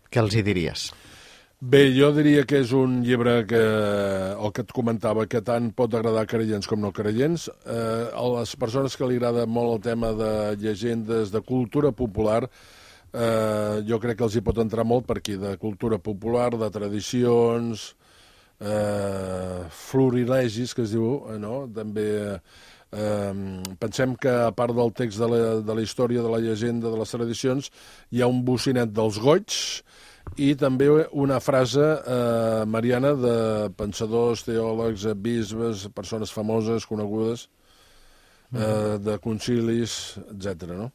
què 0.09 0.21
els 0.21 0.35
hi 0.35 0.43
diries? 0.45 0.89
Bé, 1.59 1.81
jo 1.91 2.13
diria 2.15 2.45
que 2.47 2.61
és 2.63 2.69
un 2.71 3.01
llibre 3.03 3.41
que, 3.49 3.59
el 3.59 4.51
que 4.55 4.63
et 4.63 4.69
comentava, 4.71 5.25
que 5.27 5.41
tant 5.43 5.73
pot 5.75 5.95
agradar 5.97 6.23
a 6.23 6.29
creients 6.29 6.69
com 6.69 6.79
no 6.79 6.93
creients. 6.95 7.49
Eh, 7.65 8.05
a 8.15 8.27
les 8.37 8.53
persones 8.61 8.95
que 8.95 9.09
li 9.09 9.17
agrada 9.19 9.43
molt 9.43 9.73
el 9.73 9.81
tema 9.89 10.13
de 10.15 10.31
llegendes, 10.61 11.33
de 11.33 11.41
cultura 11.43 11.91
popular, 11.91 12.45
eh, 12.45 13.81
jo 13.89 13.99
crec 13.99 14.21
que 14.21 14.27
els 14.29 14.37
hi 14.39 14.45
pot 14.45 14.61
entrar 14.63 14.87
molt 14.87 15.09
per 15.09 15.17
aquí, 15.19 15.35
de 15.41 15.57
cultura 15.59 15.99
popular, 15.99 16.53
de 16.55 16.71
tradicions, 16.71 17.89
eh, 17.91 18.08
florilegis, 18.59 20.73
que 20.75 20.83
es 20.83 20.91
diu, 20.91 21.23
eh, 21.31 21.37
no? 21.39 21.63
També 21.75 22.07
eh, 22.35 23.33
pensem 23.79 24.15
que 24.19 24.33
a 24.47 24.51
part 24.55 24.75
del 24.75 24.91
text 24.97 25.21
de 25.21 25.29
la, 25.31 25.39
de 25.63 25.77
la 25.77 25.85
història, 25.85 26.23
de 26.25 26.33
la 26.33 26.41
llegenda, 26.43 26.89
de 26.89 26.99
les 26.99 27.15
tradicions, 27.15 27.71
hi 28.11 28.21
ha 28.21 28.31
un 28.31 28.43
bocinet 28.45 28.91
dels 28.91 29.19
goigs 29.21 29.61
i 30.37 30.51
també 30.59 30.89
una 31.17 31.39
frase 31.41 31.81
eh, 31.81 32.65
mariana 32.69 33.15
de 33.17 33.37
pensadors, 33.79 34.43
teòlegs, 34.45 35.07
bisbes, 35.15 35.87
persones 35.95 36.31
famoses, 36.31 36.85
conegudes, 36.85 37.47
eh, 38.53 38.97
de 39.01 39.17
concilis, 39.23 40.19
etc. 40.29 40.75
no? 40.75 40.91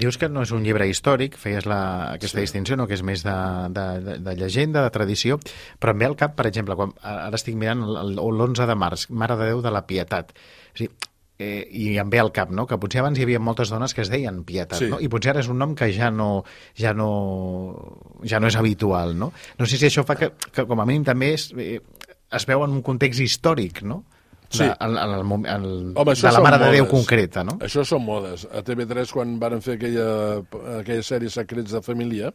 Dius 0.00 0.18
que 0.20 0.28
no 0.28 0.42
és 0.46 0.52
un 0.54 0.64
llibre 0.66 0.86
històric, 0.90 1.36
feies 1.40 1.66
la, 1.68 1.80
aquesta 2.14 2.38
sí. 2.38 2.46
distinció, 2.46 2.76
no? 2.76 2.86
que 2.90 2.96
és 2.98 3.04
més 3.06 3.24
de, 3.26 3.36
de, 3.76 3.86
de, 4.06 4.16
de 4.26 4.34
llegenda, 4.38 4.82
de 4.86 4.94
tradició, 4.94 5.38
però 5.80 5.94
em 5.94 6.02
ve 6.02 6.08
al 6.10 6.16
cap, 6.20 6.34
per 6.38 6.48
exemple, 6.50 6.76
quan, 6.78 6.94
ara 7.02 7.36
estic 7.38 7.58
mirant 7.58 7.84
l'11 7.84 8.66
de 8.66 8.76
març, 8.78 9.06
Mare 9.10 9.38
de 9.40 9.52
Déu 9.52 9.62
de 9.64 9.72
la 9.74 9.84
Pietat. 9.86 10.34
O 10.74 10.78
sigui, 10.80 10.90
eh, 11.40 11.66
I 11.70 11.96
em 11.98 12.10
ve 12.12 12.20
al 12.20 12.32
cap, 12.36 12.52
no?, 12.52 12.66
que 12.68 12.78
potser 12.80 13.00
abans 13.00 13.18
hi 13.18 13.24
havia 13.24 13.40
moltes 13.40 13.72
dones 13.72 13.94
que 13.96 14.04
es 14.04 14.10
deien 14.12 14.42
Pietat, 14.44 14.78
Sí. 14.78 14.90
no? 14.92 15.00
i 15.00 15.08
potser 15.08 15.32
ara 15.32 15.40
és 15.40 15.48
un 15.48 15.58
nom 15.58 15.74
que 15.74 15.90
ja 15.96 16.10
no, 16.10 16.44
ja 16.78 16.92
no, 16.94 17.10
ja 18.24 18.40
no 18.40 18.50
és 18.50 18.56
habitual, 18.60 19.16
no? 19.18 19.32
No 19.58 19.66
sé 19.66 19.80
si 19.80 19.88
això 19.88 20.04
fa 20.04 20.16
que, 20.20 20.32
que 20.52 20.66
com 20.68 20.80
a 20.80 20.86
mínim 20.88 21.04
també 21.08 21.34
és, 21.38 21.50
eh, 21.56 21.80
es 22.30 22.46
veu 22.46 22.64
en 22.64 22.76
un 22.76 22.82
context 22.86 23.20
històric, 23.24 23.82
no? 23.82 24.04
Sí. 24.50 24.64
De, 24.64 24.74
el, 24.82 24.96
el, 24.98 25.12
el, 25.14 25.44
el, 25.46 25.92
Home, 25.94 26.14
de 26.14 26.32
la 26.34 26.40
Mare 26.42 26.58
de 26.58 26.70
Déu 26.74 26.84
modes. 26.84 26.90
concreta, 26.90 27.44
no? 27.46 27.56
Això 27.62 27.84
són 27.86 28.02
modes. 28.02 28.48
A 28.50 28.64
TV3, 28.66 29.12
quan 29.14 29.36
varen 29.38 29.62
fer 29.62 29.76
aquella, 29.78 30.08
aquella 30.80 31.04
sèrie 31.06 31.30
Secrets 31.30 31.70
de 31.76 31.82
Família, 31.86 32.32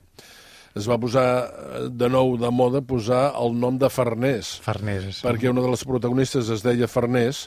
es 0.76 0.88
va 0.88 0.98
posar 1.00 1.26
de 1.92 2.08
nou 2.12 2.38
de 2.40 2.50
moda 2.52 2.82
posar 2.84 3.34
el 3.40 3.54
nom 3.60 3.78
de 3.80 3.90
Farners, 3.92 4.56
Farners. 4.64 5.20
sí. 5.22 5.28
perquè 5.28 5.52
una 5.52 5.62
de 5.64 5.70
les 5.72 5.84
protagonistes 5.88 6.50
es 6.52 6.64
deia 6.64 6.88
Farners, 6.92 7.46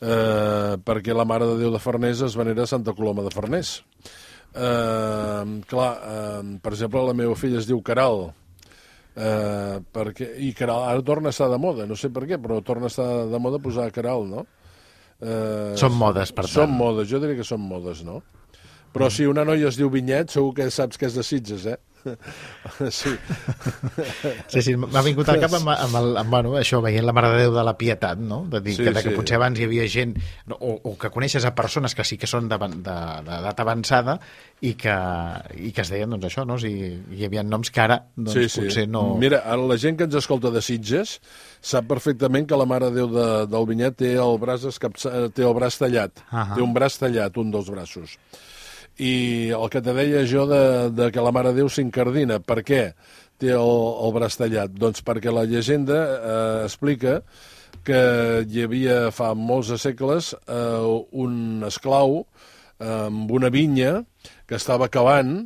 eh, 0.00 0.76
perquè 0.84 1.16
la 1.16 1.24
Mare 1.28 1.48
de 1.48 1.58
Déu 1.64 1.72
de 1.72 1.80
Farners 1.80 2.20
es 2.28 2.36
venera 2.36 2.64
a 2.64 2.70
Santa 2.70 2.92
Coloma 2.96 3.24
de 3.24 3.32
Farners. 3.32 3.82
Eh, 4.54 5.44
clar, 5.68 5.92
eh, 6.04 6.58
per 6.60 6.72
exemple, 6.74 7.00
la 7.08 7.14
meva 7.16 7.36
filla 7.36 7.60
es 7.60 7.68
diu 7.68 7.80
Caral, 7.84 8.32
eh, 9.16 9.78
perquè, 9.92 10.30
i 10.44 10.52
Caral 10.56 10.86
ara 10.88 11.02
torna 11.06 11.28
a 11.30 11.34
estar 11.36 11.48
de 11.52 11.58
moda, 11.60 11.86
no 11.86 11.96
sé 11.96 12.10
per 12.10 12.24
què, 12.28 12.38
però 12.40 12.60
torna 12.64 12.88
a 12.88 12.92
estar 12.92 13.08
de 13.30 13.38
moda 13.42 13.60
posar 13.62 13.90
Caral, 13.92 14.26
no? 14.28 14.46
Eh, 15.22 15.74
Són 15.78 15.94
modes, 15.94 16.32
per 16.34 16.46
Són 16.50 16.66
tant. 16.70 16.78
modes, 16.78 17.08
jo 17.10 17.20
diria 17.22 17.36
que 17.38 17.46
són 17.46 17.60
modes, 17.62 18.02
no? 18.04 18.22
Però 18.92 19.08
si 19.08 19.24
una 19.24 19.44
noia 19.48 19.68
es 19.70 19.78
diu 19.78 19.88
Vinyet, 19.88 20.32
segur 20.34 20.52
que 20.56 20.66
saps 20.70 20.98
que 21.00 21.06
és 21.08 21.14
de 21.16 21.22
Sitges, 21.24 21.64
eh? 21.66 21.78
Sí. 22.90 23.12
Sí, 24.48 24.62
sí, 24.62 24.74
m'ha 24.76 25.02
vingut 25.04 25.28
al 25.30 25.40
cap 25.42 25.54
amb, 25.58 25.70
amb, 25.72 25.96
el, 26.00 26.08
amb 26.22 26.32
bueno, 26.32 26.54
això, 26.58 26.80
veient 26.84 27.06
la 27.06 27.14
Mare 27.16 27.30
de 27.32 27.42
Déu 27.44 27.54
de 27.54 27.64
la 27.66 27.74
Pietat, 27.78 28.20
no? 28.20 28.42
De 28.50 28.60
dir 28.64 28.76
Sí, 28.76 28.84
que, 28.84 28.94
de 28.94 29.02
que 29.04 29.12
sí. 29.12 29.16
potser 29.18 29.38
abans 29.38 29.60
hi 29.60 29.66
havia 29.68 29.86
gent, 29.90 30.14
o, 30.52 30.74
o 30.76 30.94
que 31.00 31.10
coneixes 31.14 31.46
a 31.48 31.54
persones 31.58 31.94
que 31.98 32.06
sí 32.08 32.18
que 32.20 32.30
són 32.30 32.48
d'edat 32.50 32.76
de, 32.84 32.96
d'edat 33.28 33.62
avançada 33.64 34.18
i 34.62 34.74
que, 34.78 34.96
i 35.58 35.72
que 35.74 35.84
es 35.84 35.92
deien, 35.92 36.10
doncs, 36.12 36.28
això, 36.30 36.46
no? 36.48 36.58
O 36.58 36.62
sigui, 36.62 36.92
hi 37.16 37.26
havia 37.28 37.44
noms 37.46 37.72
que 37.72 37.82
ara, 37.84 37.98
doncs, 38.16 38.36
sí, 38.36 38.48
sí. 38.48 38.62
potser 38.62 38.86
no... 38.90 39.04
Mira, 39.22 39.42
ara 39.46 39.62
la 39.72 39.78
gent 39.80 39.98
que 39.98 40.08
ens 40.08 40.18
escolta 40.22 40.52
de 40.54 40.62
Sitges 40.64 41.18
sap 41.62 41.88
perfectament 41.90 42.48
que 42.50 42.58
la 42.58 42.68
Mare 42.68 42.90
de 42.90 43.02
Déu 43.02 43.10
de, 43.12 43.28
del 43.50 43.68
Vinyet 43.70 43.98
té 44.02 44.14
el 44.20 44.38
braç, 44.42 44.66
escapça, 44.70 45.28
té 45.34 45.46
el 45.46 45.54
braç 45.58 45.78
tallat. 45.82 46.24
Ahà. 46.30 46.56
Té 46.56 46.64
un 46.64 46.74
braç 46.74 46.98
tallat, 47.02 47.38
un 47.42 47.54
dels 47.54 47.70
braços. 47.72 48.18
I 49.00 49.14
el 49.56 49.70
que 49.72 49.80
te 49.80 49.94
deia 49.96 50.26
jo 50.28 50.44
de, 50.50 50.90
de 50.92 51.08
que 51.12 51.24
la 51.24 51.32
Mare 51.32 51.54
Déu 51.56 51.70
s'incardina, 51.72 52.40
per 52.44 52.60
què 52.66 52.82
té 53.40 53.54
el, 53.56 53.72
el 54.04 54.12
braç 54.14 54.36
tallat? 54.40 54.74
Doncs 54.76 55.04
perquè 55.06 55.32
la 55.32 55.46
llegenda 55.48 56.02
eh, 56.02 56.58
explica 56.66 57.20
que 57.86 58.02
hi 58.46 58.62
havia 58.66 58.98
fa 59.14 59.32
molts 59.34 59.72
segles 59.82 60.34
eh, 60.44 60.92
un 61.24 61.64
esclau 61.66 62.20
eh, 62.20 63.08
amb 63.08 63.32
una 63.32 63.50
vinya 63.50 64.02
que 64.46 64.60
estava 64.60 64.90
cavant 64.92 65.40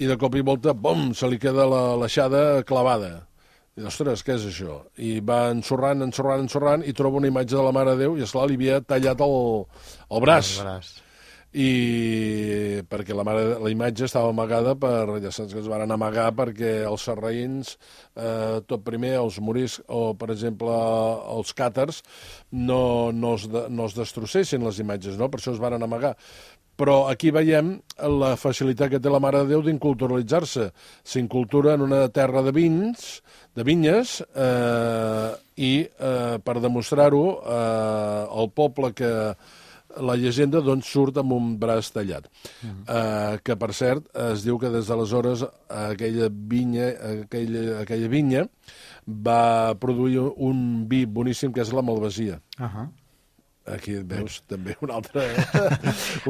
i 0.00 0.08
de 0.08 0.16
cop 0.20 0.34
i 0.36 0.44
volta, 0.44 0.74
bom, 0.74 1.12
se 1.16 1.28
li 1.28 1.38
queda 1.40 1.64
la 1.68 1.84
l'aixada 2.00 2.62
clavada. 2.68 3.26
I, 3.76 3.84
ostres, 3.88 4.22
què 4.24 4.36
és 4.36 4.44
això? 4.48 4.80
I 5.00 5.18
va 5.24 5.46
ensorrant, 5.52 6.04
ensorrant, 6.04 6.44
ensorrant, 6.44 6.84
i 6.84 6.94
troba 6.96 7.20
una 7.20 7.28
imatge 7.28 7.56
de 7.56 7.64
la 7.64 7.72
Mare 7.76 7.94
de 7.94 8.06
Déu 8.06 8.16
i, 8.16 8.24
esclar, 8.24 8.46
li 8.48 8.56
havia 8.56 8.80
tallat 8.84 9.20
el, 9.24 9.36
el 10.10 10.24
braç. 10.24 10.56
El 10.60 10.68
braç. 10.68 10.92
I 11.56 12.82
perquè 12.84 13.14
la, 13.16 13.24
mare, 13.24 13.54
la 13.56 13.70
imatge 13.72 14.04
estava 14.04 14.28
amagada 14.28 14.74
per, 14.76 15.16
ja 15.24 15.30
saps 15.32 15.54
que 15.54 15.62
es 15.62 15.70
van 15.70 15.88
amagar 15.88 16.28
perquè 16.36 16.82
els 16.84 17.06
sarraïns, 17.08 17.76
eh, 18.12 18.60
tot 18.68 18.84
primer, 18.84 19.14
els 19.22 19.38
moris, 19.40 19.78
o 19.88 20.10
per 20.20 20.28
exemple 20.34 20.74
els 21.32 21.54
càters, 21.56 22.02
no, 22.52 23.08
no, 23.12 23.36
es, 23.40 23.48
de, 23.48 23.66
no 23.72 23.88
es 23.88 23.96
destrossessin 23.96 24.68
les 24.68 24.82
imatges, 24.84 25.16
no? 25.16 25.30
per 25.32 25.40
això 25.40 25.56
es 25.56 25.62
van 25.62 25.80
amagar. 25.80 26.12
Però 26.76 27.06
aquí 27.08 27.30
veiem 27.32 27.78
la 28.20 28.34
facilitat 28.36 28.90
que 28.92 28.98
té 29.00 29.08
la 29.08 29.20
Mare 29.24 29.40
de 29.46 29.54
Déu 29.54 29.62
d'inculturalitzar-se. 29.64 30.68
S'incultura 31.08 31.72
en 31.72 31.86
una 31.86 32.02
terra 32.12 32.42
de 32.44 32.52
vins, 32.52 33.06
de 33.56 33.64
vinyes, 33.64 34.18
eh, 34.28 35.30
i 35.56 35.72
eh, 35.88 36.36
per 36.44 36.60
demostrar-ho, 36.60 37.22
eh, 37.40 38.26
el 38.42 38.52
poble 38.52 38.92
que 38.92 39.12
la 40.00 40.16
llegenda 40.16 40.60
doncs 40.60 40.90
surt 40.92 41.16
amb 41.20 41.32
un 41.32 41.56
braç 41.58 41.90
tallat. 41.92 42.26
Uh 42.26 42.68
-huh. 42.68 42.74
uh, 42.82 43.38
que, 43.42 43.56
per 43.56 43.72
cert, 43.72 44.04
es 44.32 44.44
diu 44.44 44.58
que 44.58 44.70
des 44.70 44.86
d'aleshores 44.86 45.44
aquella 45.68 46.28
vinya, 46.30 46.88
aquella, 47.22 47.80
aquella 47.80 48.08
vinya 48.08 48.48
va 49.06 49.74
produir 49.74 50.32
un 50.36 50.86
vi 50.88 51.06
boníssim 51.06 51.52
que 51.52 51.60
és 51.60 51.72
la 51.72 51.82
Malvasia. 51.82 52.40
Uh 52.58 52.64
-huh. 52.66 52.88
Aquí 53.66 53.96
veus 54.06 54.42
també 54.46 54.76
un 54.80 54.92
altre, 54.94 55.24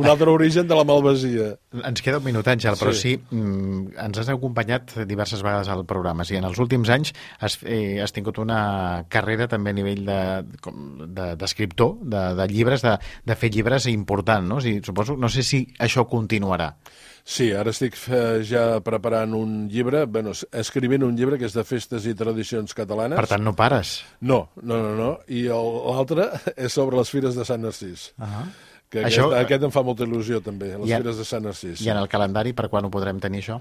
un 0.00 0.06
altre 0.08 0.30
origen 0.32 0.66
de 0.68 0.74
la 0.78 0.84
Malvasia. 0.88 1.50
Ens 1.84 2.00
queda 2.02 2.16
un 2.20 2.24
minut, 2.24 2.46
Àngel, 2.48 2.78
però 2.80 2.92
sí, 2.96 3.14
Sí. 3.16 3.36
mm, 3.36 3.92
ens 4.06 4.18
has 4.22 4.30
acompanyat 4.32 4.94
diverses 5.06 5.42
vegades 5.44 5.68
al 5.68 5.84
programa. 5.84 6.24
Sí, 6.24 6.36
en 6.36 6.44
els 6.48 6.58
últims 6.58 6.88
anys 6.88 7.12
has, 7.38 7.58
eh, 7.64 8.00
has 8.02 8.12
tingut 8.16 8.38
una 8.38 9.04
carrera 9.12 9.46
també 9.48 9.70
a 9.70 9.76
nivell 9.76 10.04
de- 10.06 10.44
com- 10.64 11.04
de- 11.14 11.34
d'escriptor, 11.36 11.98
de, 12.02 12.16
de, 12.16 12.34
de 12.40 12.48
llibres, 12.48 12.82
de, 12.82 12.96
de 13.24 13.36
fer 13.36 13.50
llibres 13.52 13.86
important, 13.86 14.46
no? 14.48 14.56
O 14.56 14.60
sigui, 14.64 14.80
suposo, 14.84 15.16
no 15.16 15.28
sé 15.28 15.42
si 15.42 15.66
això 15.78 16.06
continuarà. 16.08 16.72
Sí, 17.26 17.48
ara 17.58 17.72
estic 17.74 17.96
eh, 18.14 18.44
ja 18.46 18.78
preparant 18.86 19.32
un 19.34 19.54
llibre, 19.68 20.04
bueno, 20.06 20.30
es- 20.30 20.44
escrivint 20.54 21.02
un 21.02 21.16
llibre 21.18 21.38
que 21.40 21.48
és 21.48 21.56
de 21.56 21.64
festes 21.66 22.04
i 22.06 22.14
tradicions 22.14 22.70
catalanes. 22.78 23.18
Per 23.18 23.26
tant, 23.26 23.42
no 23.42 23.52
pares. 23.58 23.96
No, 24.20 24.44
no, 24.62 24.78
no, 24.78 24.92
no. 24.94 25.08
I 25.26 25.42
l'altre 25.50 26.28
és 26.56 26.72
sobre 26.72 26.96
les 27.00 27.10
fires 27.10 27.34
de 27.34 27.44
Sant 27.44 27.62
Narcís. 27.66 28.12
Uh 28.18 28.24
-huh. 28.24 28.46
Que 28.88 29.02
Això- 29.02 29.26
aquest, 29.26 29.42
aquest 29.42 29.62
em 29.64 29.70
fa 29.74 29.82
molta 29.82 30.04
il·lusió, 30.04 30.40
també, 30.40 30.66
les 30.78 30.90
en- 30.90 31.02
fires 31.02 31.16
de 31.18 31.24
Sant 31.24 31.42
Narcís. 31.42 31.80
I 31.82 31.90
en 31.90 31.96
el 31.96 32.06
calendari, 32.08 32.52
per 32.52 32.68
quan 32.70 32.84
ho 32.84 32.90
podrem 32.90 33.18
tenir, 33.18 33.40
això? 33.42 33.60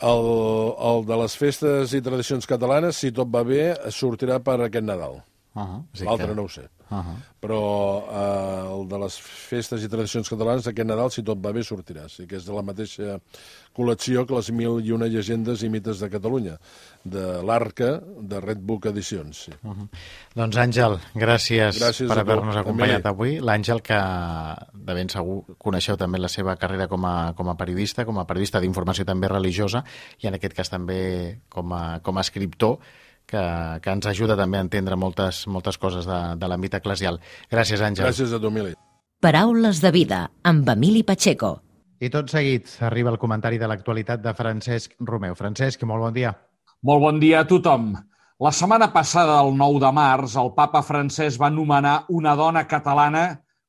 El, 0.00 0.74
el 0.78 1.06
de 1.06 1.16
les 1.16 1.34
festes 1.36 1.92
i 1.94 2.00
tradicions 2.02 2.46
catalanes, 2.46 2.94
si 2.94 3.10
tot 3.10 3.26
va 3.34 3.42
bé, 3.42 3.74
sortirà 3.88 4.38
per 4.38 4.60
aquest 4.60 4.84
Nadal. 4.84 5.22
Uh 5.54 5.62
-huh. 5.62 5.82
L'altre 6.04 6.28
que... 6.28 6.34
no 6.34 6.42
ho 6.42 6.48
sé. 6.48 6.68
Uh 6.90 6.96
-huh. 6.96 7.16
Però 7.40 7.60
eh, 8.10 8.74
el 8.74 8.88
de 8.88 8.98
les 8.98 9.18
festes 9.20 9.82
i 9.84 9.88
tradicions 9.88 10.28
catalanes, 10.28 10.66
aquest 10.66 10.88
Nadal, 10.88 11.10
si 11.10 11.22
tot 11.22 11.38
va 11.38 11.52
bé, 11.52 11.60
sortirà. 11.62 12.08
Sí 12.08 12.26
que 12.26 12.36
és 12.36 12.44
de 12.44 12.52
la 12.52 12.62
mateixa 12.62 13.20
col·lecció 13.76 14.26
que 14.26 14.34
les 14.34 14.50
mil 14.50 14.80
i 14.84 14.92
una 14.92 15.06
llegendes 15.06 15.62
i 15.62 15.68
mites 15.68 16.00
de 16.00 16.08
Catalunya, 16.10 16.58
de 17.04 17.42
l'Arca, 17.42 18.00
de 18.20 18.40
Red 18.40 18.58
Book 18.58 18.86
Edicions. 18.86 19.44
Sí. 19.44 19.52
Uh 19.62 19.70
-huh. 19.70 19.88
Doncs 20.34 20.56
Àngel, 20.56 20.98
gràcies, 21.14 21.78
gràcies 21.78 22.08
per 22.08 22.18
haver-nos 22.18 22.56
acompanyat 22.56 23.06
avui. 23.06 23.38
L'Àngel, 23.40 23.82
que 23.82 24.00
de 24.74 24.94
ben 24.94 25.08
segur 25.08 25.44
coneixeu 25.58 25.96
també 25.96 26.18
la 26.18 26.28
seva 26.28 26.56
carrera 26.56 26.88
com 26.88 27.04
a, 27.04 27.34
com 27.34 27.48
a 27.48 27.56
periodista, 27.56 28.04
com 28.04 28.18
a 28.18 28.24
periodista 28.24 28.60
d'informació 28.60 29.04
també 29.04 29.28
religiosa, 29.28 29.84
i 30.20 30.26
en 30.26 30.34
aquest 30.34 30.54
cas 30.54 30.70
també 30.70 31.40
com 31.48 31.72
a, 31.72 32.00
com 32.00 32.16
a 32.18 32.20
escriptor, 32.20 32.78
que, 33.28 33.44
que 33.84 33.94
ens 33.94 34.08
ajuda 34.10 34.36
també 34.38 34.58
a 34.58 34.64
entendre 34.66 34.96
moltes, 34.96 35.44
moltes 35.46 35.78
coses 35.78 36.08
de, 36.08 36.18
de 36.40 36.50
l'àmbit 36.50 36.78
eclesial. 36.80 37.20
Gràcies, 37.52 37.84
Àngel. 37.84 38.08
Gràcies 38.08 38.34
a 38.34 38.40
tu, 38.40 38.50
Emili. 38.50 38.74
Paraules 39.22 39.82
de 39.82 39.90
vida, 39.94 40.24
amb 40.46 40.68
Emili 40.72 41.04
Pacheco. 41.06 41.58
I 41.98 42.10
tot 42.14 42.30
seguit 42.30 42.76
arriba 42.86 43.10
el 43.10 43.18
comentari 43.18 43.58
de 43.58 43.66
l'actualitat 43.66 44.22
de 44.22 44.34
Francesc 44.38 44.94
Romeu. 45.02 45.34
Francesc, 45.34 45.82
molt 45.90 46.06
bon 46.06 46.14
dia. 46.14 46.30
Molt 46.86 47.02
bon 47.02 47.18
dia 47.18 47.42
a 47.42 47.48
tothom. 47.50 47.90
La 48.38 48.52
setmana 48.54 48.92
passada, 48.94 49.40
el 49.42 49.56
9 49.58 49.80
de 49.82 49.90
març, 49.90 50.36
el 50.38 50.52
papa 50.54 50.78
francès 50.86 51.34
va 51.42 51.48
nomenar 51.50 52.04
una 52.14 52.36
dona 52.38 52.62
catalana 52.70 53.24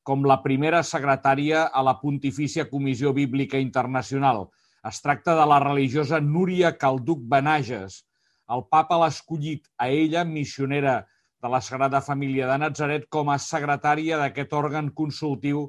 com 0.06 0.22
la 0.22 0.36
primera 0.44 0.84
secretària 0.86 1.64
a 1.74 1.82
la 1.82 1.96
Pontifícia 1.98 2.68
Comissió 2.70 3.10
Bíblica 3.12 3.58
Internacional. 3.58 4.46
Es 4.86 5.02
tracta 5.02 5.34
de 5.34 5.48
la 5.50 5.58
religiosa 5.58 6.20
Núria 6.20 6.76
Calduc 6.78 7.26
Benages, 7.26 8.04
el 8.54 8.64
papa 8.70 8.98
l'ha 8.98 9.10
escollit 9.12 9.68
a 9.78 9.88
ella, 9.88 10.24
missionera 10.24 11.06
de 11.42 11.48
la 11.48 11.60
Sagrada 11.64 12.00
Família 12.04 12.48
de 12.50 12.56
Nazaret, 12.58 13.06
com 13.08 13.30
a 13.30 13.38
secretària 13.38 14.18
d'aquest 14.20 14.52
òrgan 14.52 14.90
consultiu 14.96 15.68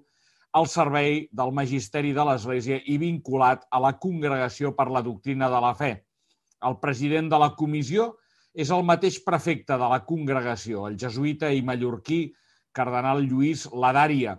al 0.58 0.68
servei 0.68 1.28
del 1.32 1.54
Magisteri 1.56 2.12
de 2.18 2.26
l'Església 2.28 2.82
i 2.92 2.98
vinculat 3.00 3.64
a 3.72 3.80
la 3.80 3.94
Congregació 4.06 4.74
per 4.76 4.90
la 4.92 5.04
Doctrina 5.06 5.48
de 5.54 5.62
la 5.64 5.72
Fe. 5.78 5.94
El 6.68 6.78
president 6.82 7.30
de 7.32 7.40
la 7.40 7.54
comissió 7.58 8.12
és 8.54 8.72
el 8.76 8.84
mateix 8.84 9.22
prefecte 9.24 9.78
de 9.80 9.88
la 9.94 10.02
congregació, 10.06 10.88
el 10.90 10.98
jesuïta 11.00 11.52
i 11.56 11.64
mallorquí 11.64 12.22
cardenal 12.76 13.24
Lluís 13.24 13.68
Ladària. 13.72 14.36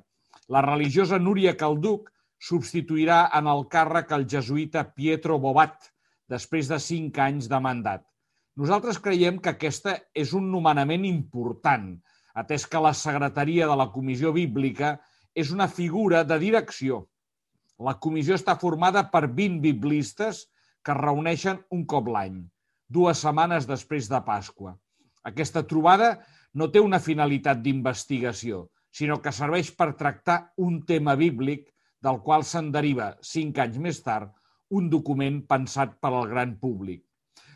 La 0.53 0.61
religiosa 0.67 1.19
Núria 1.19 1.57
Calduc 1.57 2.11
substituirà 2.43 3.25
en 3.39 3.49
el 3.49 3.65
càrrec 3.73 4.13
el 4.13 4.27
jesuïta 4.29 4.85
Pietro 4.93 5.39
Bobat, 5.39 5.79
després 6.29 6.69
de 6.69 6.79
cinc 6.83 7.19
anys 7.19 7.49
de 7.49 7.61
mandat. 7.63 8.12
Nosaltres 8.61 8.99
creiem 9.01 9.39
que 9.41 9.55
aquesta 9.55 9.95
és 10.13 10.35
un 10.37 10.51
nomenament 10.53 11.07
important, 11.09 11.87
atès 12.37 12.67
que 12.69 12.81
la 12.85 12.93
secretaria 12.93 13.69
de 13.69 13.77
la 13.81 13.89
Comissió 13.95 14.33
Bíblica 14.37 14.99
és 15.33 15.53
una 15.55 15.69
figura 15.69 16.21
de 16.29 16.37
direcció. 16.43 16.99
La 17.81 17.95
comissió 18.07 18.37
està 18.37 18.59
formada 18.61 19.07
per 19.15 19.23
20 19.39 19.63
biblistes 19.65 20.43
que 20.85 20.93
es 20.93 21.01
reuneixen 21.01 21.63
un 21.73 21.87
cop 21.89 22.11
l'any, 22.13 22.43
dues 22.93 23.23
setmanes 23.25 23.69
després 23.71 24.11
de 24.13 24.21
Pasqua. 24.27 24.75
Aquesta 25.25 25.63
trobada 25.71 26.11
no 26.53 26.69
té 26.69 26.83
una 26.85 27.01
finalitat 27.01 27.63
d'investigació, 27.65 28.67
sinó 28.93 29.17
que 29.25 29.33
serveix 29.33 29.71
per 29.73 29.95
tractar 29.97 30.53
un 30.61 30.83
tema 30.85 31.15
bíblic 31.17 31.71
del 32.05 32.21
qual 32.27 32.45
se'n 32.45 32.69
deriva, 32.75 33.15
cinc 33.25 33.63
anys 33.65 33.81
més 33.81 34.03
tard, 34.05 34.29
un 34.69 34.93
document 34.93 35.41
pensat 35.49 35.97
per 36.05 36.13
al 36.13 36.29
gran 36.29 36.59
públic. 36.61 37.07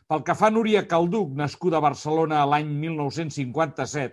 Pel 0.07 0.21
que 0.23 0.35
fa 0.39 0.47
a 0.47 0.55
Núria 0.55 0.85
Calduc, 0.87 1.33
nascuda 1.35 1.81
a 1.81 1.83
Barcelona 1.83 2.45
l'any 2.47 2.69
1957, 2.79 4.13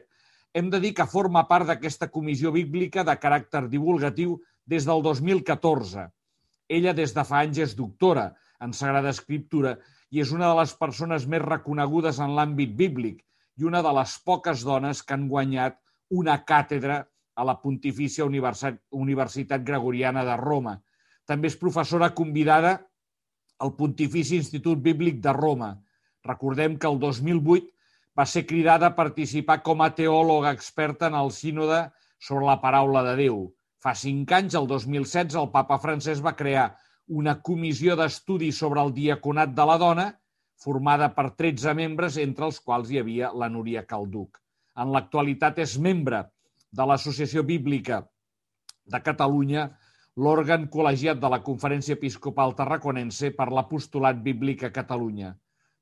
hem 0.58 0.70
de 0.74 0.80
dir 0.82 0.90
que 0.98 1.06
forma 1.10 1.44
part 1.50 1.68
d'aquesta 1.70 2.08
comissió 2.16 2.50
bíblica 2.56 3.04
de 3.06 3.14
caràcter 3.22 3.68
divulgatiu 3.70 4.40
des 4.66 4.88
del 4.90 5.04
2014. 5.06 6.08
Ella 6.78 6.96
des 6.98 7.14
de 7.14 7.26
fa 7.30 7.44
anys 7.46 7.60
és 7.68 7.76
doctora 7.78 8.32
en 8.66 8.74
Sagrada 8.74 9.14
Escriptura 9.14 9.76
i 10.10 10.24
és 10.24 10.32
una 10.34 10.50
de 10.50 10.58
les 10.64 10.74
persones 10.80 11.28
més 11.30 11.46
reconegudes 11.46 12.22
en 12.26 12.34
l'àmbit 12.40 12.74
bíblic 12.80 13.22
i 13.62 13.70
una 13.70 13.84
de 13.86 13.92
les 13.94 14.16
poques 14.26 14.66
dones 14.66 15.04
que 15.06 15.14
han 15.14 15.28
guanyat 15.30 15.78
una 16.10 16.40
càtedra 16.42 17.04
a 17.36 17.46
la 17.46 17.60
Pontifícia 17.62 18.26
Universitat 18.26 19.70
Gregoriana 19.70 20.26
de 20.26 20.42
Roma. 20.42 20.80
També 21.30 21.54
és 21.54 21.60
professora 21.62 22.16
convidada 22.18 22.80
al 23.64 23.74
Pontifici 23.80 24.36
Institut 24.42 24.82
Bíblic 24.84 25.22
de 25.24 25.34
Roma. 25.34 25.72
Recordem 26.28 26.76
que 26.80 26.90
el 26.90 27.00
2008 27.00 27.70
va 28.20 28.26
ser 28.30 28.46
cridada 28.46 28.92
a 28.92 28.96
participar 28.98 29.62
com 29.66 29.82
a 29.82 29.94
teòloga 29.96 30.52
experta 30.54 31.10
en 31.10 31.16
el 31.20 31.32
sínode 31.32 31.86
sobre 32.20 32.46
la 32.50 32.60
paraula 32.62 33.04
de 33.08 33.16
Déu. 33.24 33.46
Fa 33.84 33.96
cinc 34.00 34.32
anys, 34.36 34.56
el 34.60 34.68
2016, 34.68 35.36
el 35.40 35.50
papa 35.56 35.80
francès 35.84 36.22
va 36.24 36.36
crear 36.40 36.74
una 37.08 37.38
comissió 37.42 37.98
d'estudi 38.00 38.52
sobre 38.56 38.84
el 38.84 38.94
diaconat 38.96 39.56
de 39.56 39.66
la 39.68 39.80
dona, 39.80 40.06
formada 40.64 41.10
per 41.16 41.32
13 41.40 41.74
membres, 41.76 42.20
entre 42.22 42.48
els 42.48 42.60
quals 42.64 42.92
hi 42.92 43.02
havia 43.02 43.32
la 43.36 43.50
Núria 43.52 43.84
Calduc. 43.88 44.40
En 44.80 44.94
l'actualitat 44.94 45.60
és 45.60 45.76
membre 45.80 46.24
de 46.72 46.88
l'Associació 46.88 47.44
Bíblica 47.44 48.04
de 48.86 49.00
Catalunya 49.04 49.68
l'òrgan 50.16 50.68
col·legiat 50.70 51.18
de 51.18 51.30
la 51.34 51.40
Conferència 51.42 51.98
Episcopal 51.98 52.54
Tarraconense 52.58 53.32
per 53.34 53.48
l'Apostolat 53.50 54.20
Bíblic 54.22 54.64
a 54.68 54.72
Catalunya. 54.74 55.34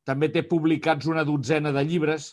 També 0.08 0.30
té 0.32 0.44
publicats 0.48 1.08
una 1.12 1.26
dotzena 1.28 1.74
de 1.76 1.84
llibres 1.84 2.32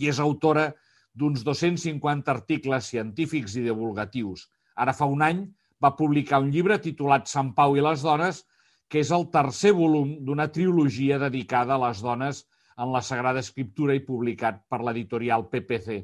i 0.00 0.08
és 0.08 0.20
autora 0.20 0.70
d'uns 1.12 1.44
250 1.44 2.32
articles 2.32 2.88
científics 2.92 3.56
i 3.56 3.64
divulgatius. 3.66 4.48
Ara 4.76 4.94
fa 4.96 5.08
un 5.08 5.22
any 5.22 5.44
va 5.84 5.94
publicar 5.96 6.40
un 6.40 6.50
llibre 6.50 6.78
titulat 6.80 7.28
Sant 7.28 7.52
Pau 7.54 7.76
i 7.76 7.84
les 7.84 8.02
dones, 8.02 8.42
que 8.88 9.00
és 9.04 9.12
el 9.12 9.28
tercer 9.32 9.72
volum 9.76 10.16
d'una 10.24 10.48
trilogia 10.52 11.18
dedicada 11.18 11.76
a 11.76 11.82
les 11.88 12.00
dones 12.00 12.44
en 12.76 12.92
la 12.92 13.02
Sagrada 13.02 13.42
Escriptura 13.44 13.94
i 13.96 14.04
publicat 14.04 14.62
per 14.70 14.80
l'editorial 14.80 15.44
PPC. 15.52 16.00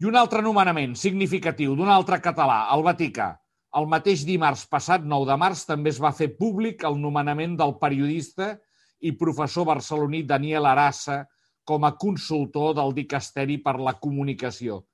I 0.00 0.08
un 0.10 0.16
altre 0.16 0.42
nomenament 0.42 0.96
significatiu 0.98 1.76
d'un 1.76 1.88
altre 1.88 2.20
català, 2.20 2.66
el 2.74 2.82
Vaticà, 2.84 3.28
el 3.78 3.88
mateix 3.90 4.22
dimarts 4.26 4.64
passat, 4.70 5.02
9 5.02 5.26
de 5.26 5.36
març, 5.40 5.64
també 5.66 5.90
es 5.90 6.00
va 6.02 6.14
fer 6.14 6.30
públic 6.38 6.84
el 6.86 6.98
nomenament 7.02 7.56
del 7.58 7.74
periodista 7.80 8.52
i 9.02 9.12
professor 9.18 9.66
barceloní 9.66 10.22
Daniel 10.28 10.68
Arassa 10.70 11.24
com 11.66 11.84
a 11.84 11.94
consultor 11.98 12.74
del 12.78 12.94
Dicasteri 12.94 13.58
per 13.64 13.78
la 13.80 13.96
Comunicació. 13.98 14.84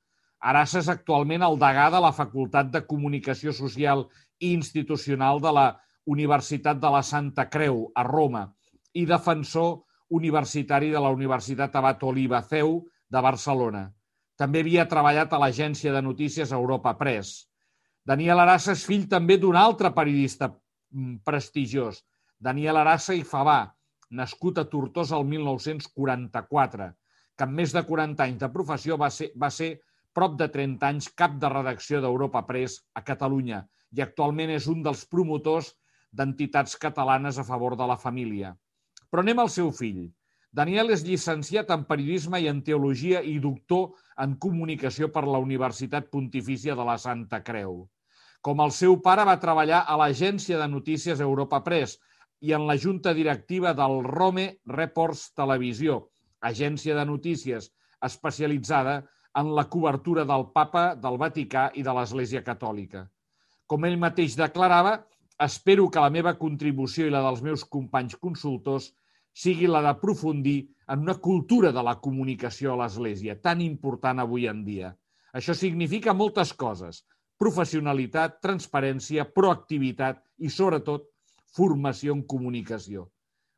Arassa 0.40 0.80
és 0.80 0.88
actualment 0.88 1.44
el 1.44 1.58
degà 1.60 1.90
de 1.92 2.00
la 2.00 2.14
Facultat 2.16 2.70
de 2.72 2.80
Comunicació 2.88 3.52
Social 3.52 4.06
i 4.40 4.54
Institucional 4.54 5.42
de 5.44 5.52
la 5.52 5.66
Universitat 6.08 6.80
de 6.80 6.90
la 6.94 7.02
Santa 7.04 7.50
Creu, 7.52 7.84
a 7.94 8.06
Roma, 8.06 8.46
i 8.96 9.04
defensor 9.06 9.82
universitari 10.10 10.88
de 10.90 11.02
la 11.04 11.12
Universitat 11.12 11.76
Abat 11.76 12.02
Oliva 12.02 12.40
Ceu 12.42 12.80
de 13.12 13.20
Barcelona. 13.22 13.90
També 14.40 14.64
havia 14.64 14.88
treballat 14.88 15.32
a 15.32 15.38
l'agència 15.38 15.92
de 15.92 16.00
notícies 16.02 16.56
Europa 16.56 16.96
Press. 16.96 17.49
Daniel 18.10 18.40
Arassa 18.42 18.72
és 18.74 18.80
fill 18.88 19.04
també 19.10 19.36
d'un 19.38 19.54
altre 19.54 19.92
periodista 19.94 20.48
mm, 20.50 21.20
prestigiós, 21.26 22.00
Daniel 22.42 22.80
Arassa 22.80 23.14
i 23.14 23.20
Favà, 23.22 23.60
nascut 24.10 24.56
a 24.58 24.64
Tortosa 24.72 25.18
el 25.20 25.28
1944, 25.30 26.88
que 27.36 27.46
amb 27.46 27.54
més 27.60 27.74
de 27.76 27.82
40 27.86 28.24
anys 28.24 28.40
de 28.40 28.48
professió 28.54 28.96
va 28.98 29.10
ser, 29.14 29.28
va 29.36 29.50
ser 29.54 29.68
prop 30.16 30.34
de 30.40 30.48
30 30.50 30.88
anys 30.88 31.10
cap 31.22 31.36
de 31.44 31.50
redacció 31.52 32.00
d'Europa 32.02 32.42
Press 32.48 32.80
a 32.98 33.04
Catalunya 33.06 33.60
i 33.94 34.02
actualment 34.02 34.50
és 34.56 34.66
un 34.72 34.82
dels 34.82 35.04
promotors 35.12 35.70
d'entitats 36.10 36.74
catalanes 36.82 37.38
a 37.38 37.46
favor 37.46 37.78
de 37.78 37.86
la 37.86 37.98
família. 38.08 38.56
Però 39.06 39.22
anem 39.22 39.38
al 39.44 39.52
seu 39.54 39.70
fill. 39.70 40.08
Daniel 40.50 40.90
és 40.90 41.06
llicenciat 41.06 41.70
en 41.70 41.86
periodisme 41.86 42.42
i 42.42 42.50
en 42.50 42.64
teologia 42.66 43.22
i 43.22 43.38
doctor 43.38 43.92
en 44.18 44.34
comunicació 44.42 45.12
per 45.14 45.22
la 45.28 45.38
Universitat 45.38 46.10
Pontifícia 46.10 46.74
de 46.74 46.90
la 46.90 46.98
Santa 46.98 47.44
Creu. 47.46 47.84
Com 48.40 48.62
el 48.64 48.70
seu 48.72 48.96
pare 49.04 49.24
va 49.28 49.40
treballar 49.40 49.82
a 49.84 49.96
l'agència 50.00 50.58
de 50.60 50.68
notícies 50.72 51.20
Europa 51.20 51.60
Press 51.64 51.98
i 52.40 52.54
en 52.56 52.64
la 52.68 52.76
junta 52.80 53.12
directiva 53.16 53.74
del 53.76 54.00
Rome 54.06 54.46
Reports 54.64 55.26
Televisió, 55.36 55.98
agència 56.40 56.96
de 56.96 57.04
notícies 57.04 57.68
especialitzada 58.08 59.02
en 59.36 59.52
la 59.54 59.66
cobertura 59.68 60.24
del 60.24 60.46
papa, 60.54 60.94
del 60.96 61.20
Vaticà 61.20 61.68
i 61.76 61.84
de 61.84 61.94
l'Església 61.94 62.42
Catòlica. 62.46 63.04
Com 63.68 63.84
ell 63.84 64.00
mateix 64.00 64.38
declarava, 64.40 64.96
espero 65.38 65.90
que 65.92 66.00
la 66.02 66.10
meva 66.10 66.34
contribució 66.40 67.06
i 67.06 67.12
la 67.12 67.20
dels 67.26 67.44
meus 67.44 67.66
companys 67.76 68.16
consultors 68.16 68.90
sigui 69.36 69.68
la 69.70 69.84
d'aprofundir 69.84 70.58
en 70.90 71.04
una 71.04 71.18
cultura 71.22 71.70
de 71.76 71.84
la 71.86 71.98
comunicació 72.02 72.72
a 72.72 72.80
l'Església, 72.82 73.36
tan 73.38 73.60
important 73.60 74.24
avui 74.24 74.48
en 74.50 74.64
dia. 74.64 74.96
Això 75.36 75.54
significa 75.54 76.16
moltes 76.16 76.56
coses. 76.56 77.04
Professionalitat, 77.40 78.38
transparència, 78.44 79.24
proactivitat 79.36 80.20
i, 80.38 80.50
sobretot, 80.52 81.06
formació 81.56 82.14
en 82.16 82.22
comunicació. 82.28 83.06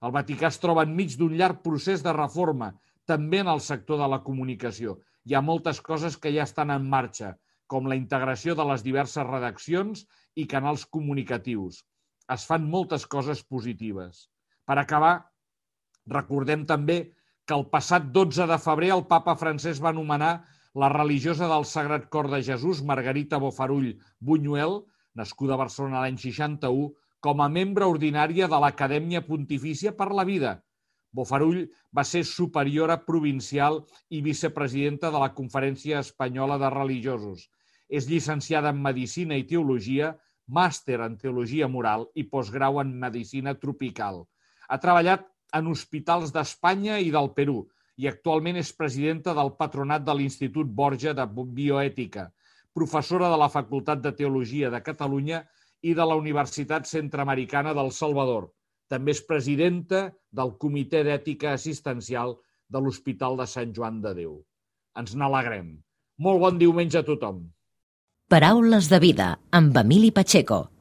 El 0.02 0.14
Vaticà 0.14 0.48
es 0.48 0.58
troba 0.62 0.84
enmig 0.86 1.16
d'un 1.18 1.34
llarg 1.38 1.62
procés 1.66 2.02
de 2.02 2.12
reforma, 2.14 2.72
també 3.06 3.42
en 3.42 3.50
el 3.50 3.60
sector 3.60 3.98
de 3.98 4.08
la 4.10 4.20
comunicació. 4.22 4.96
Hi 5.26 5.34
ha 5.34 5.42
moltes 5.42 5.80
coses 5.82 6.16
que 6.18 6.32
ja 6.34 6.46
estan 6.46 6.70
en 6.74 6.86
marxa, 6.90 7.34
com 7.66 7.86
la 7.88 7.98
integració 7.98 8.54
de 8.58 8.66
les 8.68 8.82
diverses 8.86 9.26
redaccions 9.26 10.04
i 10.36 10.46
canals 10.50 10.84
comunicatius. 10.96 11.82
Es 12.30 12.46
fan 12.48 12.66
moltes 12.70 13.06
coses 13.06 13.42
positives. 13.42 14.28
Per 14.66 14.78
acabar, 14.78 15.14
recordem 16.06 16.66
també 16.66 16.98
que 17.46 17.54
el 17.58 17.66
passat 17.70 18.10
12 18.14 18.46
de 18.50 18.58
febrer 18.62 18.92
el 18.96 19.06
papa 19.10 19.34
francès 19.38 19.80
va 19.82 19.90
anomenar 19.90 20.34
la 20.74 20.88
religiosa 20.88 21.48
del 21.48 21.66
Sagrat 21.68 22.08
Cor 22.08 22.30
de 22.30 22.42
Jesús, 22.42 22.82
Margarita 22.82 23.36
Bofarull 23.36 23.98
Buñuel, 24.20 24.82
nascuda 25.14 25.54
a 25.54 25.60
Barcelona 25.60 26.00
l'any 26.00 26.16
61, 26.16 26.92
com 27.20 27.42
a 27.44 27.48
membre 27.52 27.86
ordinària 27.86 28.48
de 28.48 28.58
l'Acadèmia 28.58 29.22
Pontifícia 29.26 29.92
per 29.98 30.08
la 30.16 30.24
Vida. 30.24 30.56
Bofarull 31.12 31.66
va 31.92 32.04
ser 32.08 32.24
superiora 32.24 32.96
provincial 33.04 33.82
i 34.08 34.22
vicepresidenta 34.24 35.10
de 35.12 35.20
la 35.20 35.34
Conferència 35.36 36.00
Espanyola 36.00 36.56
de 36.58 36.72
Religiosos. 36.72 37.44
És 37.92 38.08
llicenciada 38.08 38.72
en 38.72 38.80
Medicina 38.80 39.36
i 39.36 39.44
Teologia, 39.44 40.14
màster 40.48 41.02
en 41.04 41.18
Teologia 41.20 41.68
Moral 41.68 42.08
i 42.16 42.24
postgrau 42.24 42.80
en 42.80 42.96
Medicina 42.98 43.52
Tropical. 43.60 44.24
Ha 44.72 44.80
treballat 44.80 45.28
en 45.52 45.68
hospitals 45.68 46.32
d'Espanya 46.32 46.96
i 46.98 47.12
del 47.12 47.28
Perú 47.36 47.60
i 48.00 48.08
actualment 48.08 48.56
és 48.60 48.72
presidenta 48.76 49.34
del 49.36 49.52
patronat 49.58 50.04
de 50.06 50.14
l'Institut 50.16 50.68
Borja 50.68 51.12
de 51.16 51.26
Bioètica, 51.28 52.30
professora 52.72 53.28
de 53.32 53.38
la 53.40 53.50
Facultat 53.52 54.00
de 54.04 54.12
Teologia 54.16 54.70
de 54.72 54.80
Catalunya 54.80 55.42
i 55.82 55.94
de 55.94 56.06
la 56.06 56.16
Universitat 56.16 56.88
Centroamericana 56.88 57.74
del 57.76 57.92
Salvador. 57.92 58.48
També 58.88 59.12
és 59.12 59.22
presidenta 59.24 60.10
del 60.32 60.56
Comitè 60.60 61.02
d'Ètica 61.04 61.52
Assistencial 61.52 62.36
de 62.68 62.80
l'Hospital 62.80 63.36
de 63.40 63.46
Sant 63.46 63.72
Joan 63.76 64.00
de 64.04 64.14
Déu. 64.16 64.36
Ens 64.96 65.16
n'alegrem. 65.16 65.74
Molt 66.18 66.40
bon 66.40 66.60
diumenge 66.60 67.00
a 67.00 67.06
tothom. 67.06 67.44
Paraules 68.32 68.88
de 68.88 69.00
vida 69.00 69.34
amb 69.52 69.76
Emili 69.76 70.12
Pacheco. 70.12 70.71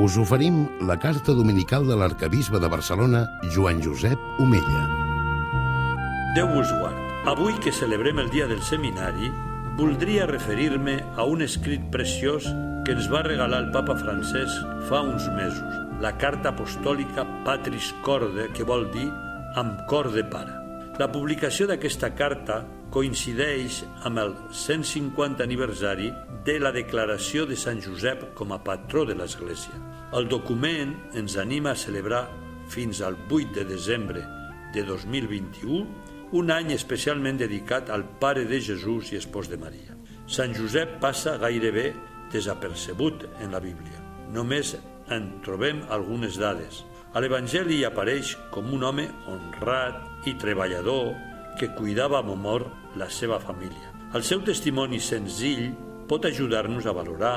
Us 0.00 0.16
oferim 0.16 0.62
la 0.88 0.94
carta 0.96 1.34
dominical 1.36 1.84
de 1.84 1.96
l'arcabisbe 2.00 2.56
de 2.56 2.68
Barcelona, 2.72 3.18
Joan 3.52 3.82
Josep 3.84 4.40
Omella. 4.40 4.84
Déu 6.32 6.48
vos 6.54 6.70
guard. 6.72 6.96
Avui 7.28 7.58
que 7.60 7.68
celebrem 7.68 8.16
el 8.22 8.30
dia 8.32 8.46
del 8.48 8.62
seminari, 8.64 9.28
voldria 9.76 10.24
referir-me 10.24 10.94
a 11.20 11.26
un 11.28 11.44
escrit 11.44 11.84
preciós 11.92 12.48
que 12.86 12.96
ens 12.96 13.10
va 13.12 13.20
regalar 13.26 13.60
el 13.66 13.68
papa 13.76 13.98
francès 14.00 14.56
fa 14.88 15.02
uns 15.04 15.28
mesos, 15.36 15.76
la 16.00 16.14
carta 16.16 16.54
apostòlica 16.54 17.26
Patris 17.44 17.92
Corde, 18.00 18.48
que 18.56 18.64
vol 18.64 18.88
dir 18.96 19.10
amb 19.60 19.84
cor 19.84 20.08
de 20.16 20.24
pare. 20.24 20.56
La 20.96 21.12
publicació 21.12 21.68
d'aquesta 21.68 22.14
carta 22.16 22.62
coincideix 22.88 23.82
amb 24.08 24.24
el 24.24 24.32
150 24.64 25.44
aniversari 25.44 26.08
de 26.44 26.58
la 26.60 26.72
declaració 26.72 27.44
de 27.48 27.56
Sant 27.58 27.80
Josep 27.84 28.30
com 28.38 28.52
a 28.54 28.60
patró 28.64 29.04
de 29.08 29.16
l'Església. 29.18 29.76
El 30.16 30.28
document 30.30 30.94
ens 31.18 31.36
anima 31.38 31.74
a 31.74 31.78
celebrar 31.78 32.26
fins 32.70 33.02
al 33.02 33.18
8 33.28 33.52
de 33.58 33.64
desembre 33.68 34.22
de 34.74 34.84
2021 34.86 35.84
un 36.38 36.52
any 36.54 36.70
especialment 36.72 37.40
dedicat 37.40 37.90
al 37.90 38.04
Pare 38.22 38.44
de 38.46 38.60
Jesús 38.62 39.10
i 39.10 39.18
Espòs 39.18 39.50
de 39.50 39.58
Maria. 39.58 39.96
Sant 40.30 40.54
Josep 40.54 41.00
passa 41.02 41.36
gairebé 41.42 41.90
desapercebut 42.30 43.26
en 43.42 43.50
la 43.50 43.60
Bíblia. 43.60 43.98
Només 44.30 44.76
en 45.10 45.26
trobem 45.42 45.82
algunes 45.90 46.38
dades. 46.38 46.84
A 47.12 47.20
l'Evangeli 47.20 47.82
apareix 47.84 48.36
com 48.54 48.70
un 48.70 48.86
home 48.86 49.08
honrat 49.26 50.28
i 50.30 50.36
treballador 50.38 51.10
que 51.58 51.72
cuidava 51.74 52.20
amb 52.20 52.36
amor 52.36 52.68
la 52.96 53.10
seva 53.10 53.40
família. 53.42 53.90
El 54.14 54.22
seu 54.26 54.42
testimoni 54.46 55.00
senzill 55.02 55.72
pot 56.10 56.26
ajudar-nos 56.26 56.90
a 56.90 56.92
valorar 56.96 57.36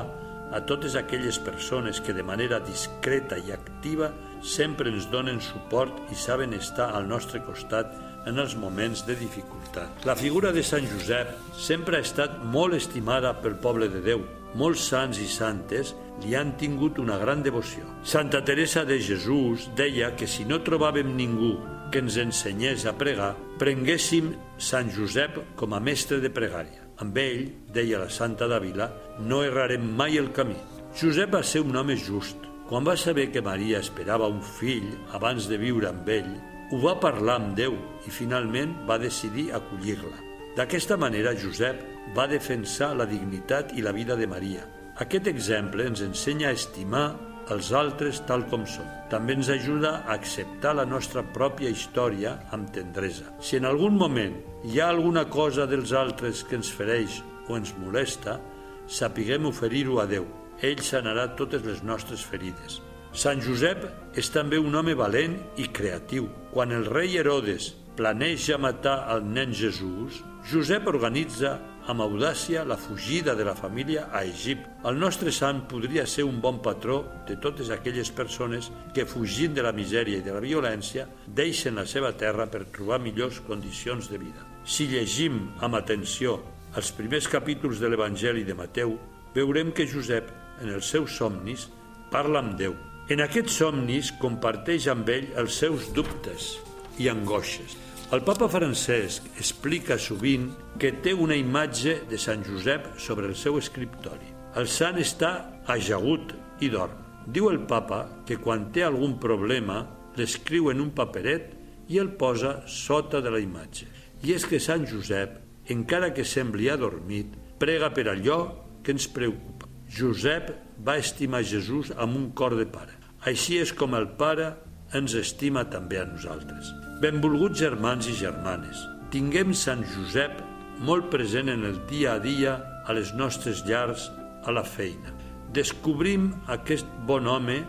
a 0.53 0.62
totes 0.65 0.95
aquelles 0.95 1.38
persones 1.38 2.01
que 2.01 2.13
de 2.13 2.23
manera 2.25 2.59
discreta 2.59 3.38
i 3.38 3.53
activa 3.53 4.09
sempre 4.41 4.89
ens 4.89 5.05
donen 5.13 5.39
suport 5.41 6.12
i 6.12 6.17
saben 6.17 6.53
estar 6.57 6.89
al 6.93 7.07
nostre 7.07 7.41
costat 7.45 7.93
en 8.25 8.39
els 8.39 8.55
moments 8.57 9.03
de 9.05 9.15
dificultat. 9.19 10.05
La 10.09 10.15
figura 10.17 10.51
de 10.55 10.63
Sant 10.65 10.86
Josep 10.89 11.33
sempre 11.57 11.97
ha 11.97 12.05
estat 12.05 12.39
molt 12.43 12.77
estimada 12.77 13.33
pel 13.41 13.59
poble 13.62 13.89
de 13.93 14.01
Déu. 14.05 14.23
Molts 14.57 14.86
sants 14.89 15.17
i 15.21 15.27
santes 15.29 15.95
li 16.23 16.36
han 16.38 16.53
tingut 16.57 17.01
una 17.01 17.17
gran 17.17 17.41
devoció. 17.45 17.86
Santa 18.03 18.43
Teresa 18.45 18.86
de 18.86 18.99
Jesús 19.01 19.69
deia 19.77 20.13
que 20.17 20.29
si 20.29 20.45
no 20.45 20.62
trobàvem 20.62 21.15
ningú 21.17 21.55
que 21.91 22.01
ens 22.01 22.17
ensenyés 22.21 22.86
a 22.89 22.93
pregar, 22.97 23.33
prenguéssim 23.62 24.33
Sant 24.57 24.93
Josep 24.93 25.41
com 25.57 25.73
a 25.73 25.81
mestre 25.81 26.21
de 26.21 26.33
pregària. 26.33 26.83
Amb 27.01 27.17
ell, 27.17 27.47
deia 27.73 27.99
la 28.01 28.10
Santa 28.13 28.45
d'Àvila, 28.49 28.89
no 29.25 29.41
errarem 29.45 29.86
mai 29.97 30.19
el 30.21 30.29
camí. 30.36 30.58
Josep 30.99 31.34
va 31.34 31.41
ser 31.43 31.63
un 31.65 31.75
home 31.75 31.95
just. 31.97 32.38
Quan 32.69 32.86
va 32.86 32.95
saber 32.97 33.32
que 33.32 33.41
Maria 33.41 33.82
esperava 33.82 34.29
un 34.29 34.41
fill 34.41 34.91
abans 35.17 35.49
de 35.49 35.58
viure 35.58 35.89
amb 35.89 36.10
ell, 36.10 36.29
ho 36.71 36.79
va 36.82 36.99
parlar 37.01 37.39
amb 37.39 37.58
Déu 37.58 37.75
i 38.08 38.13
finalment 38.13 38.75
va 38.89 39.01
decidir 39.01 39.49
acollir-la. 39.53 40.15
D'aquesta 40.58 40.97
manera, 41.01 41.34
Josep 41.34 41.82
va 42.15 42.29
defensar 42.29 42.93
la 42.95 43.10
dignitat 43.10 43.73
i 43.77 43.82
la 43.82 43.91
vida 43.91 44.15
de 44.15 44.29
Maria. 44.29 44.67
Aquest 45.01 45.27
exemple 45.27 45.86
ens 45.89 46.03
ensenya 46.06 46.51
a 46.51 46.58
estimar 46.58 47.08
els 47.51 47.71
altres 47.75 48.21
tal 48.27 48.45
com 48.51 48.63
som. 48.69 48.88
També 49.12 49.36
ens 49.36 49.49
ajuda 49.51 49.97
a 50.03 50.15
acceptar 50.15 50.75
la 50.77 50.86
nostra 50.88 51.23
pròpia 51.36 51.71
història 51.73 52.38
amb 52.56 52.71
tendresa. 52.75 53.27
Si 53.43 53.58
en 53.60 53.67
algun 53.67 53.97
moment 53.99 54.38
hi 54.63 54.79
ha 54.79 54.89
alguna 54.93 55.25
cosa 55.29 55.67
dels 55.67 55.91
altres 55.91 56.43
que 56.47 56.56
ens 56.60 56.71
fereix 56.71 57.21
o 57.49 57.58
ens 57.60 57.73
molesta, 57.82 58.39
sapiguem 58.88 59.49
oferir-ho 59.49 59.99
a 59.99 60.08
Déu. 60.08 60.25
Ell 60.63 60.82
sanarà 60.86 61.27
totes 61.36 61.65
les 61.67 61.84
nostres 61.84 62.23
ferides. 62.23 62.79
Sant 63.13 63.41
Josep 63.43 63.84
és 64.17 64.29
també 64.34 64.58
un 64.58 64.73
home 64.73 64.95
valent 64.97 65.36
i 65.62 65.67
creatiu. 65.69 66.29
Quan 66.53 66.71
el 66.71 66.88
rei 66.89 67.17
Herodes 67.19 67.73
planeja 67.97 68.58
matar 68.58 69.03
el 69.13 69.27
nen 69.27 69.53
Jesús, 69.53 70.23
Josep 70.49 70.88
organitza 70.89 71.60
amb 71.88 72.02
audàcia 72.02 72.63
la 72.63 72.78
fugida 72.78 73.36
de 73.36 73.43
la 73.43 73.56
família 73.56 74.08
a 74.12 74.24
Egipte. 74.24 74.69
El 74.88 75.00
nostre 75.00 75.32
sant 75.36 75.63
podria 75.69 76.06
ser 76.08 76.24
un 76.24 76.39
bon 76.41 76.62
patró 76.63 77.02
de 77.28 77.36
totes 77.36 77.69
aquelles 77.74 78.12
persones 78.12 78.72
que, 78.96 79.06
fugint 79.06 79.54
de 79.56 79.65
la 79.65 79.74
misèria 79.76 80.19
i 80.19 80.26
de 80.26 80.34
la 80.36 80.43
violència, 80.43 81.08
deixen 81.28 81.76
la 81.80 81.86
seva 81.86 82.13
terra 82.15 82.48
per 82.48 82.65
trobar 82.72 83.02
millors 83.04 83.41
condicions 83.48 84.10
de 84.12 84.22
vida. 84.22 84.48
Si 84.63 84.88
llegim 84.88 85.39
amb 85.60 85.76
atenció 85.80 86.39
els 86.76 86.91
primers 86.96 87.28
capítols 87.28 87.82
de 87.84 87.91
l'Evangeli 87.91 88.46
de 88.48 88.56
Mateu, 88.58 88.96
veurem 89.36 89.72
que 89.76 89.88
Josep, 89.89 90.32
en 90.63 90.72
els 90.74 90.89
seus 90.89 91.17
somnis, 91.19 91.67
parla 92.12 92.39
amb 92.39 92.58
Déu. 92.58 92.76
En 93.12 93.19
aquests 93.19 93.60
somnis 93.60 94.13
comparteix 94.22 94.88
amb 94.88 95.10
ell 95.12 95.34
els 95.41 95.58
seus 95.60 95.91
dubtes 95.93 96.54
i 97.02 97.10
angoixes. 97.12 97.76
El 98.13 98.21
papa 98.21 98.45
Francesc 98.45 99.26
explica 99.41 99.95
sovint 99.97 100.43
que 100.78 100.91
té 101.02 101.15
una 101.17 101.34
imatge 101.34 101.95
de 102.12 102.19
Sant 102.21 102.43
Josep 102.45 102.91
sobre 103.02 103.26
el 103.26 103.34
seu 103.34 103.56
escriptori. 103.58 104.28
El 104.60 104.67
sant 104.69 104.99
està 105.02 105.32
ajagut 105.73 106.36
i 106.62 106.69
dorm. 106.69 106.99
Diu 107.26 107.49
el 107.49 107.63
papa 107.71 108.04
que 108.28 108.38
quan 108.43 108.67
té 108.76 108.84
algun 108.86 109.15
problema 109.23 109.80
l'escriu 110.19 110.69
en 110.69 110.86
un 110.86 110.93
paperet 110.93 111.56
i 111.89 111.97
el 112.04 112.13
posa 112.21 112.60
sota 112.69 113.23
de 113.23 113.34
la 113.34 113.41
imatge. 113.41 113.89
I 114.21 114.38
és 114.38 114.45
que 114.45 114.62
Sant 114.62 114.86
Josep, 114.93 115.39
encara 115.73 116.13
que 116.13 116.28
sembli 116.36 116.69
adormit, 116.69 117.34
prega 117.58 117.89
per 117.97 118.12
allò 118.13 118.39
que 118.86 118.93
ens 118.93 119.10
preocupa. 119.10 119.71
Josep 119.89 120.54
va 120.86 120.99
estimar 121.02 121.41
Jesús 121.41 121.89
amb 121.97 122.21
un 122.21 122.30
cor 122.38 122.60
de 122.62 122.69
pare. 122.69 122.93
Així 123.26 123.58
és 123.58 123.73
com 123.73 123.97
el 123.97 124.12
pare 124.21 124.54
ens 124.93 125.17
estima 125.17 125.65
també 125.65 125.97
a 125.97 126.10
nosaltres. 126.13 126.76
Benvolguts 127.01 127.58
germans 127.58 128.06
i 128.08 128.13
germanes, 128.13 128.84
tinguem 129.10 129.53
Sant 129.58 129.82
Josep 129.95 130.38
molt 130.86 131.08
present 131.10 131.49
en 131.49 131.65
el 131.65 131.79
dia 131.89 132.13
a 132.13 132.21
dia, 132.21 132.53
a 132.86 132.93
les 132.93 133.13
nostres 133.17 133.63
llars, 133.65 134.12
a 134.45 134.53
la 134.53 134.63
feina. 134.63 135.13
Descobrim 135.53 136.29
aquest 136.53 136.88
bon 137.08 137.27
home, 137.27 137.60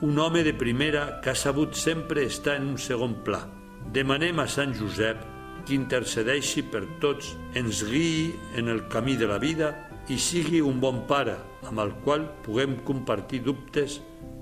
un 0.00 0.18
home 0.18 0.42
de 0.46 0.54
primera 0.56 1.20
que 1.20 1.32
ha 1.32 1.36
sabut 1.36 1.76
sempre 1.76 2.24
estar 2.24 2.56
en 2.56 2.72
un 2.72 2.80
segon 2.80 3.18
pla. 3.24 3.42
Demanem 3.92 4.40
a 4.40 4.48
Sant 4.48 4.72
Josep 4.76 5.22
que 5.66 5.76
intercedeixi 5.76 6.64
per 6.72 6.86
tots, 7.04 7.34
ens 7.54 7.84
guiï 7.84 8.30
en 8.56 8.72
el 8.72 8.86
camí 8.88 9.18
de 9.20 9.28
la 9.28 9.40
vida 9.42 9.74
i 10.08 10.16
sigui 10.18 10.64
un 10.64 10.80
bon 10.80 11.04
pare 11.10 11.36
amb 11.68 11.84
el 11.84 11.92
qual 12.04 12.30
puguem 12.46 12.80
compartir 12.86 13.44
dubtes, 13.44 14.00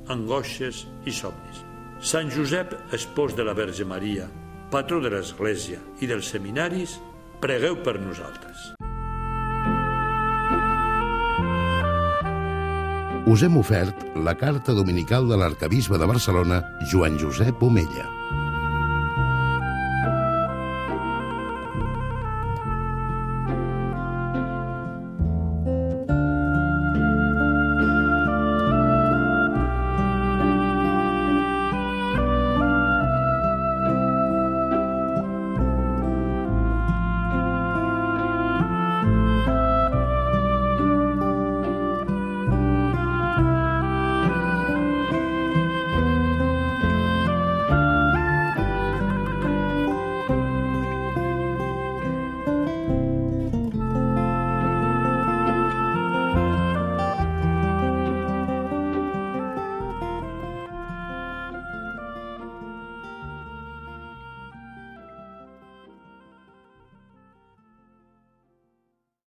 angoixes 0.09 0.87
i 1.07 1.13
somnis. 1.13 1.68
Sant 2.01 2.31
Josep, 2.31 2.75
espòs 2.95 3.35
de 3.35 3.47
la 3.47 3.57
Verge 3.59 3.85
Maria, 3.85 4.29
patró 4.71 5.01
de 5.03 5.11
l'Església 5.11 5.81
i 6.01 6.11
dels 6.11 6.31
seminaris, 6.31 6.99
pregueu 7.43 7.81
per 7.83 7.99
nosaltres. 8.01 8.75
us 13.29 13.43
hem 13.45 13.59
ofert 13.61 14.05
la 14.25 14.33
carta 14.41 14.73
dominical 14.73 15.29
de 15.29 15.37
l'arcabisbe 15.37 15.99
de 16.01 16.07
Barcelona, 16.09 16.63
Joan 16.89 17.19
Josep 17.21 17.63
Omella. 17.63 18.18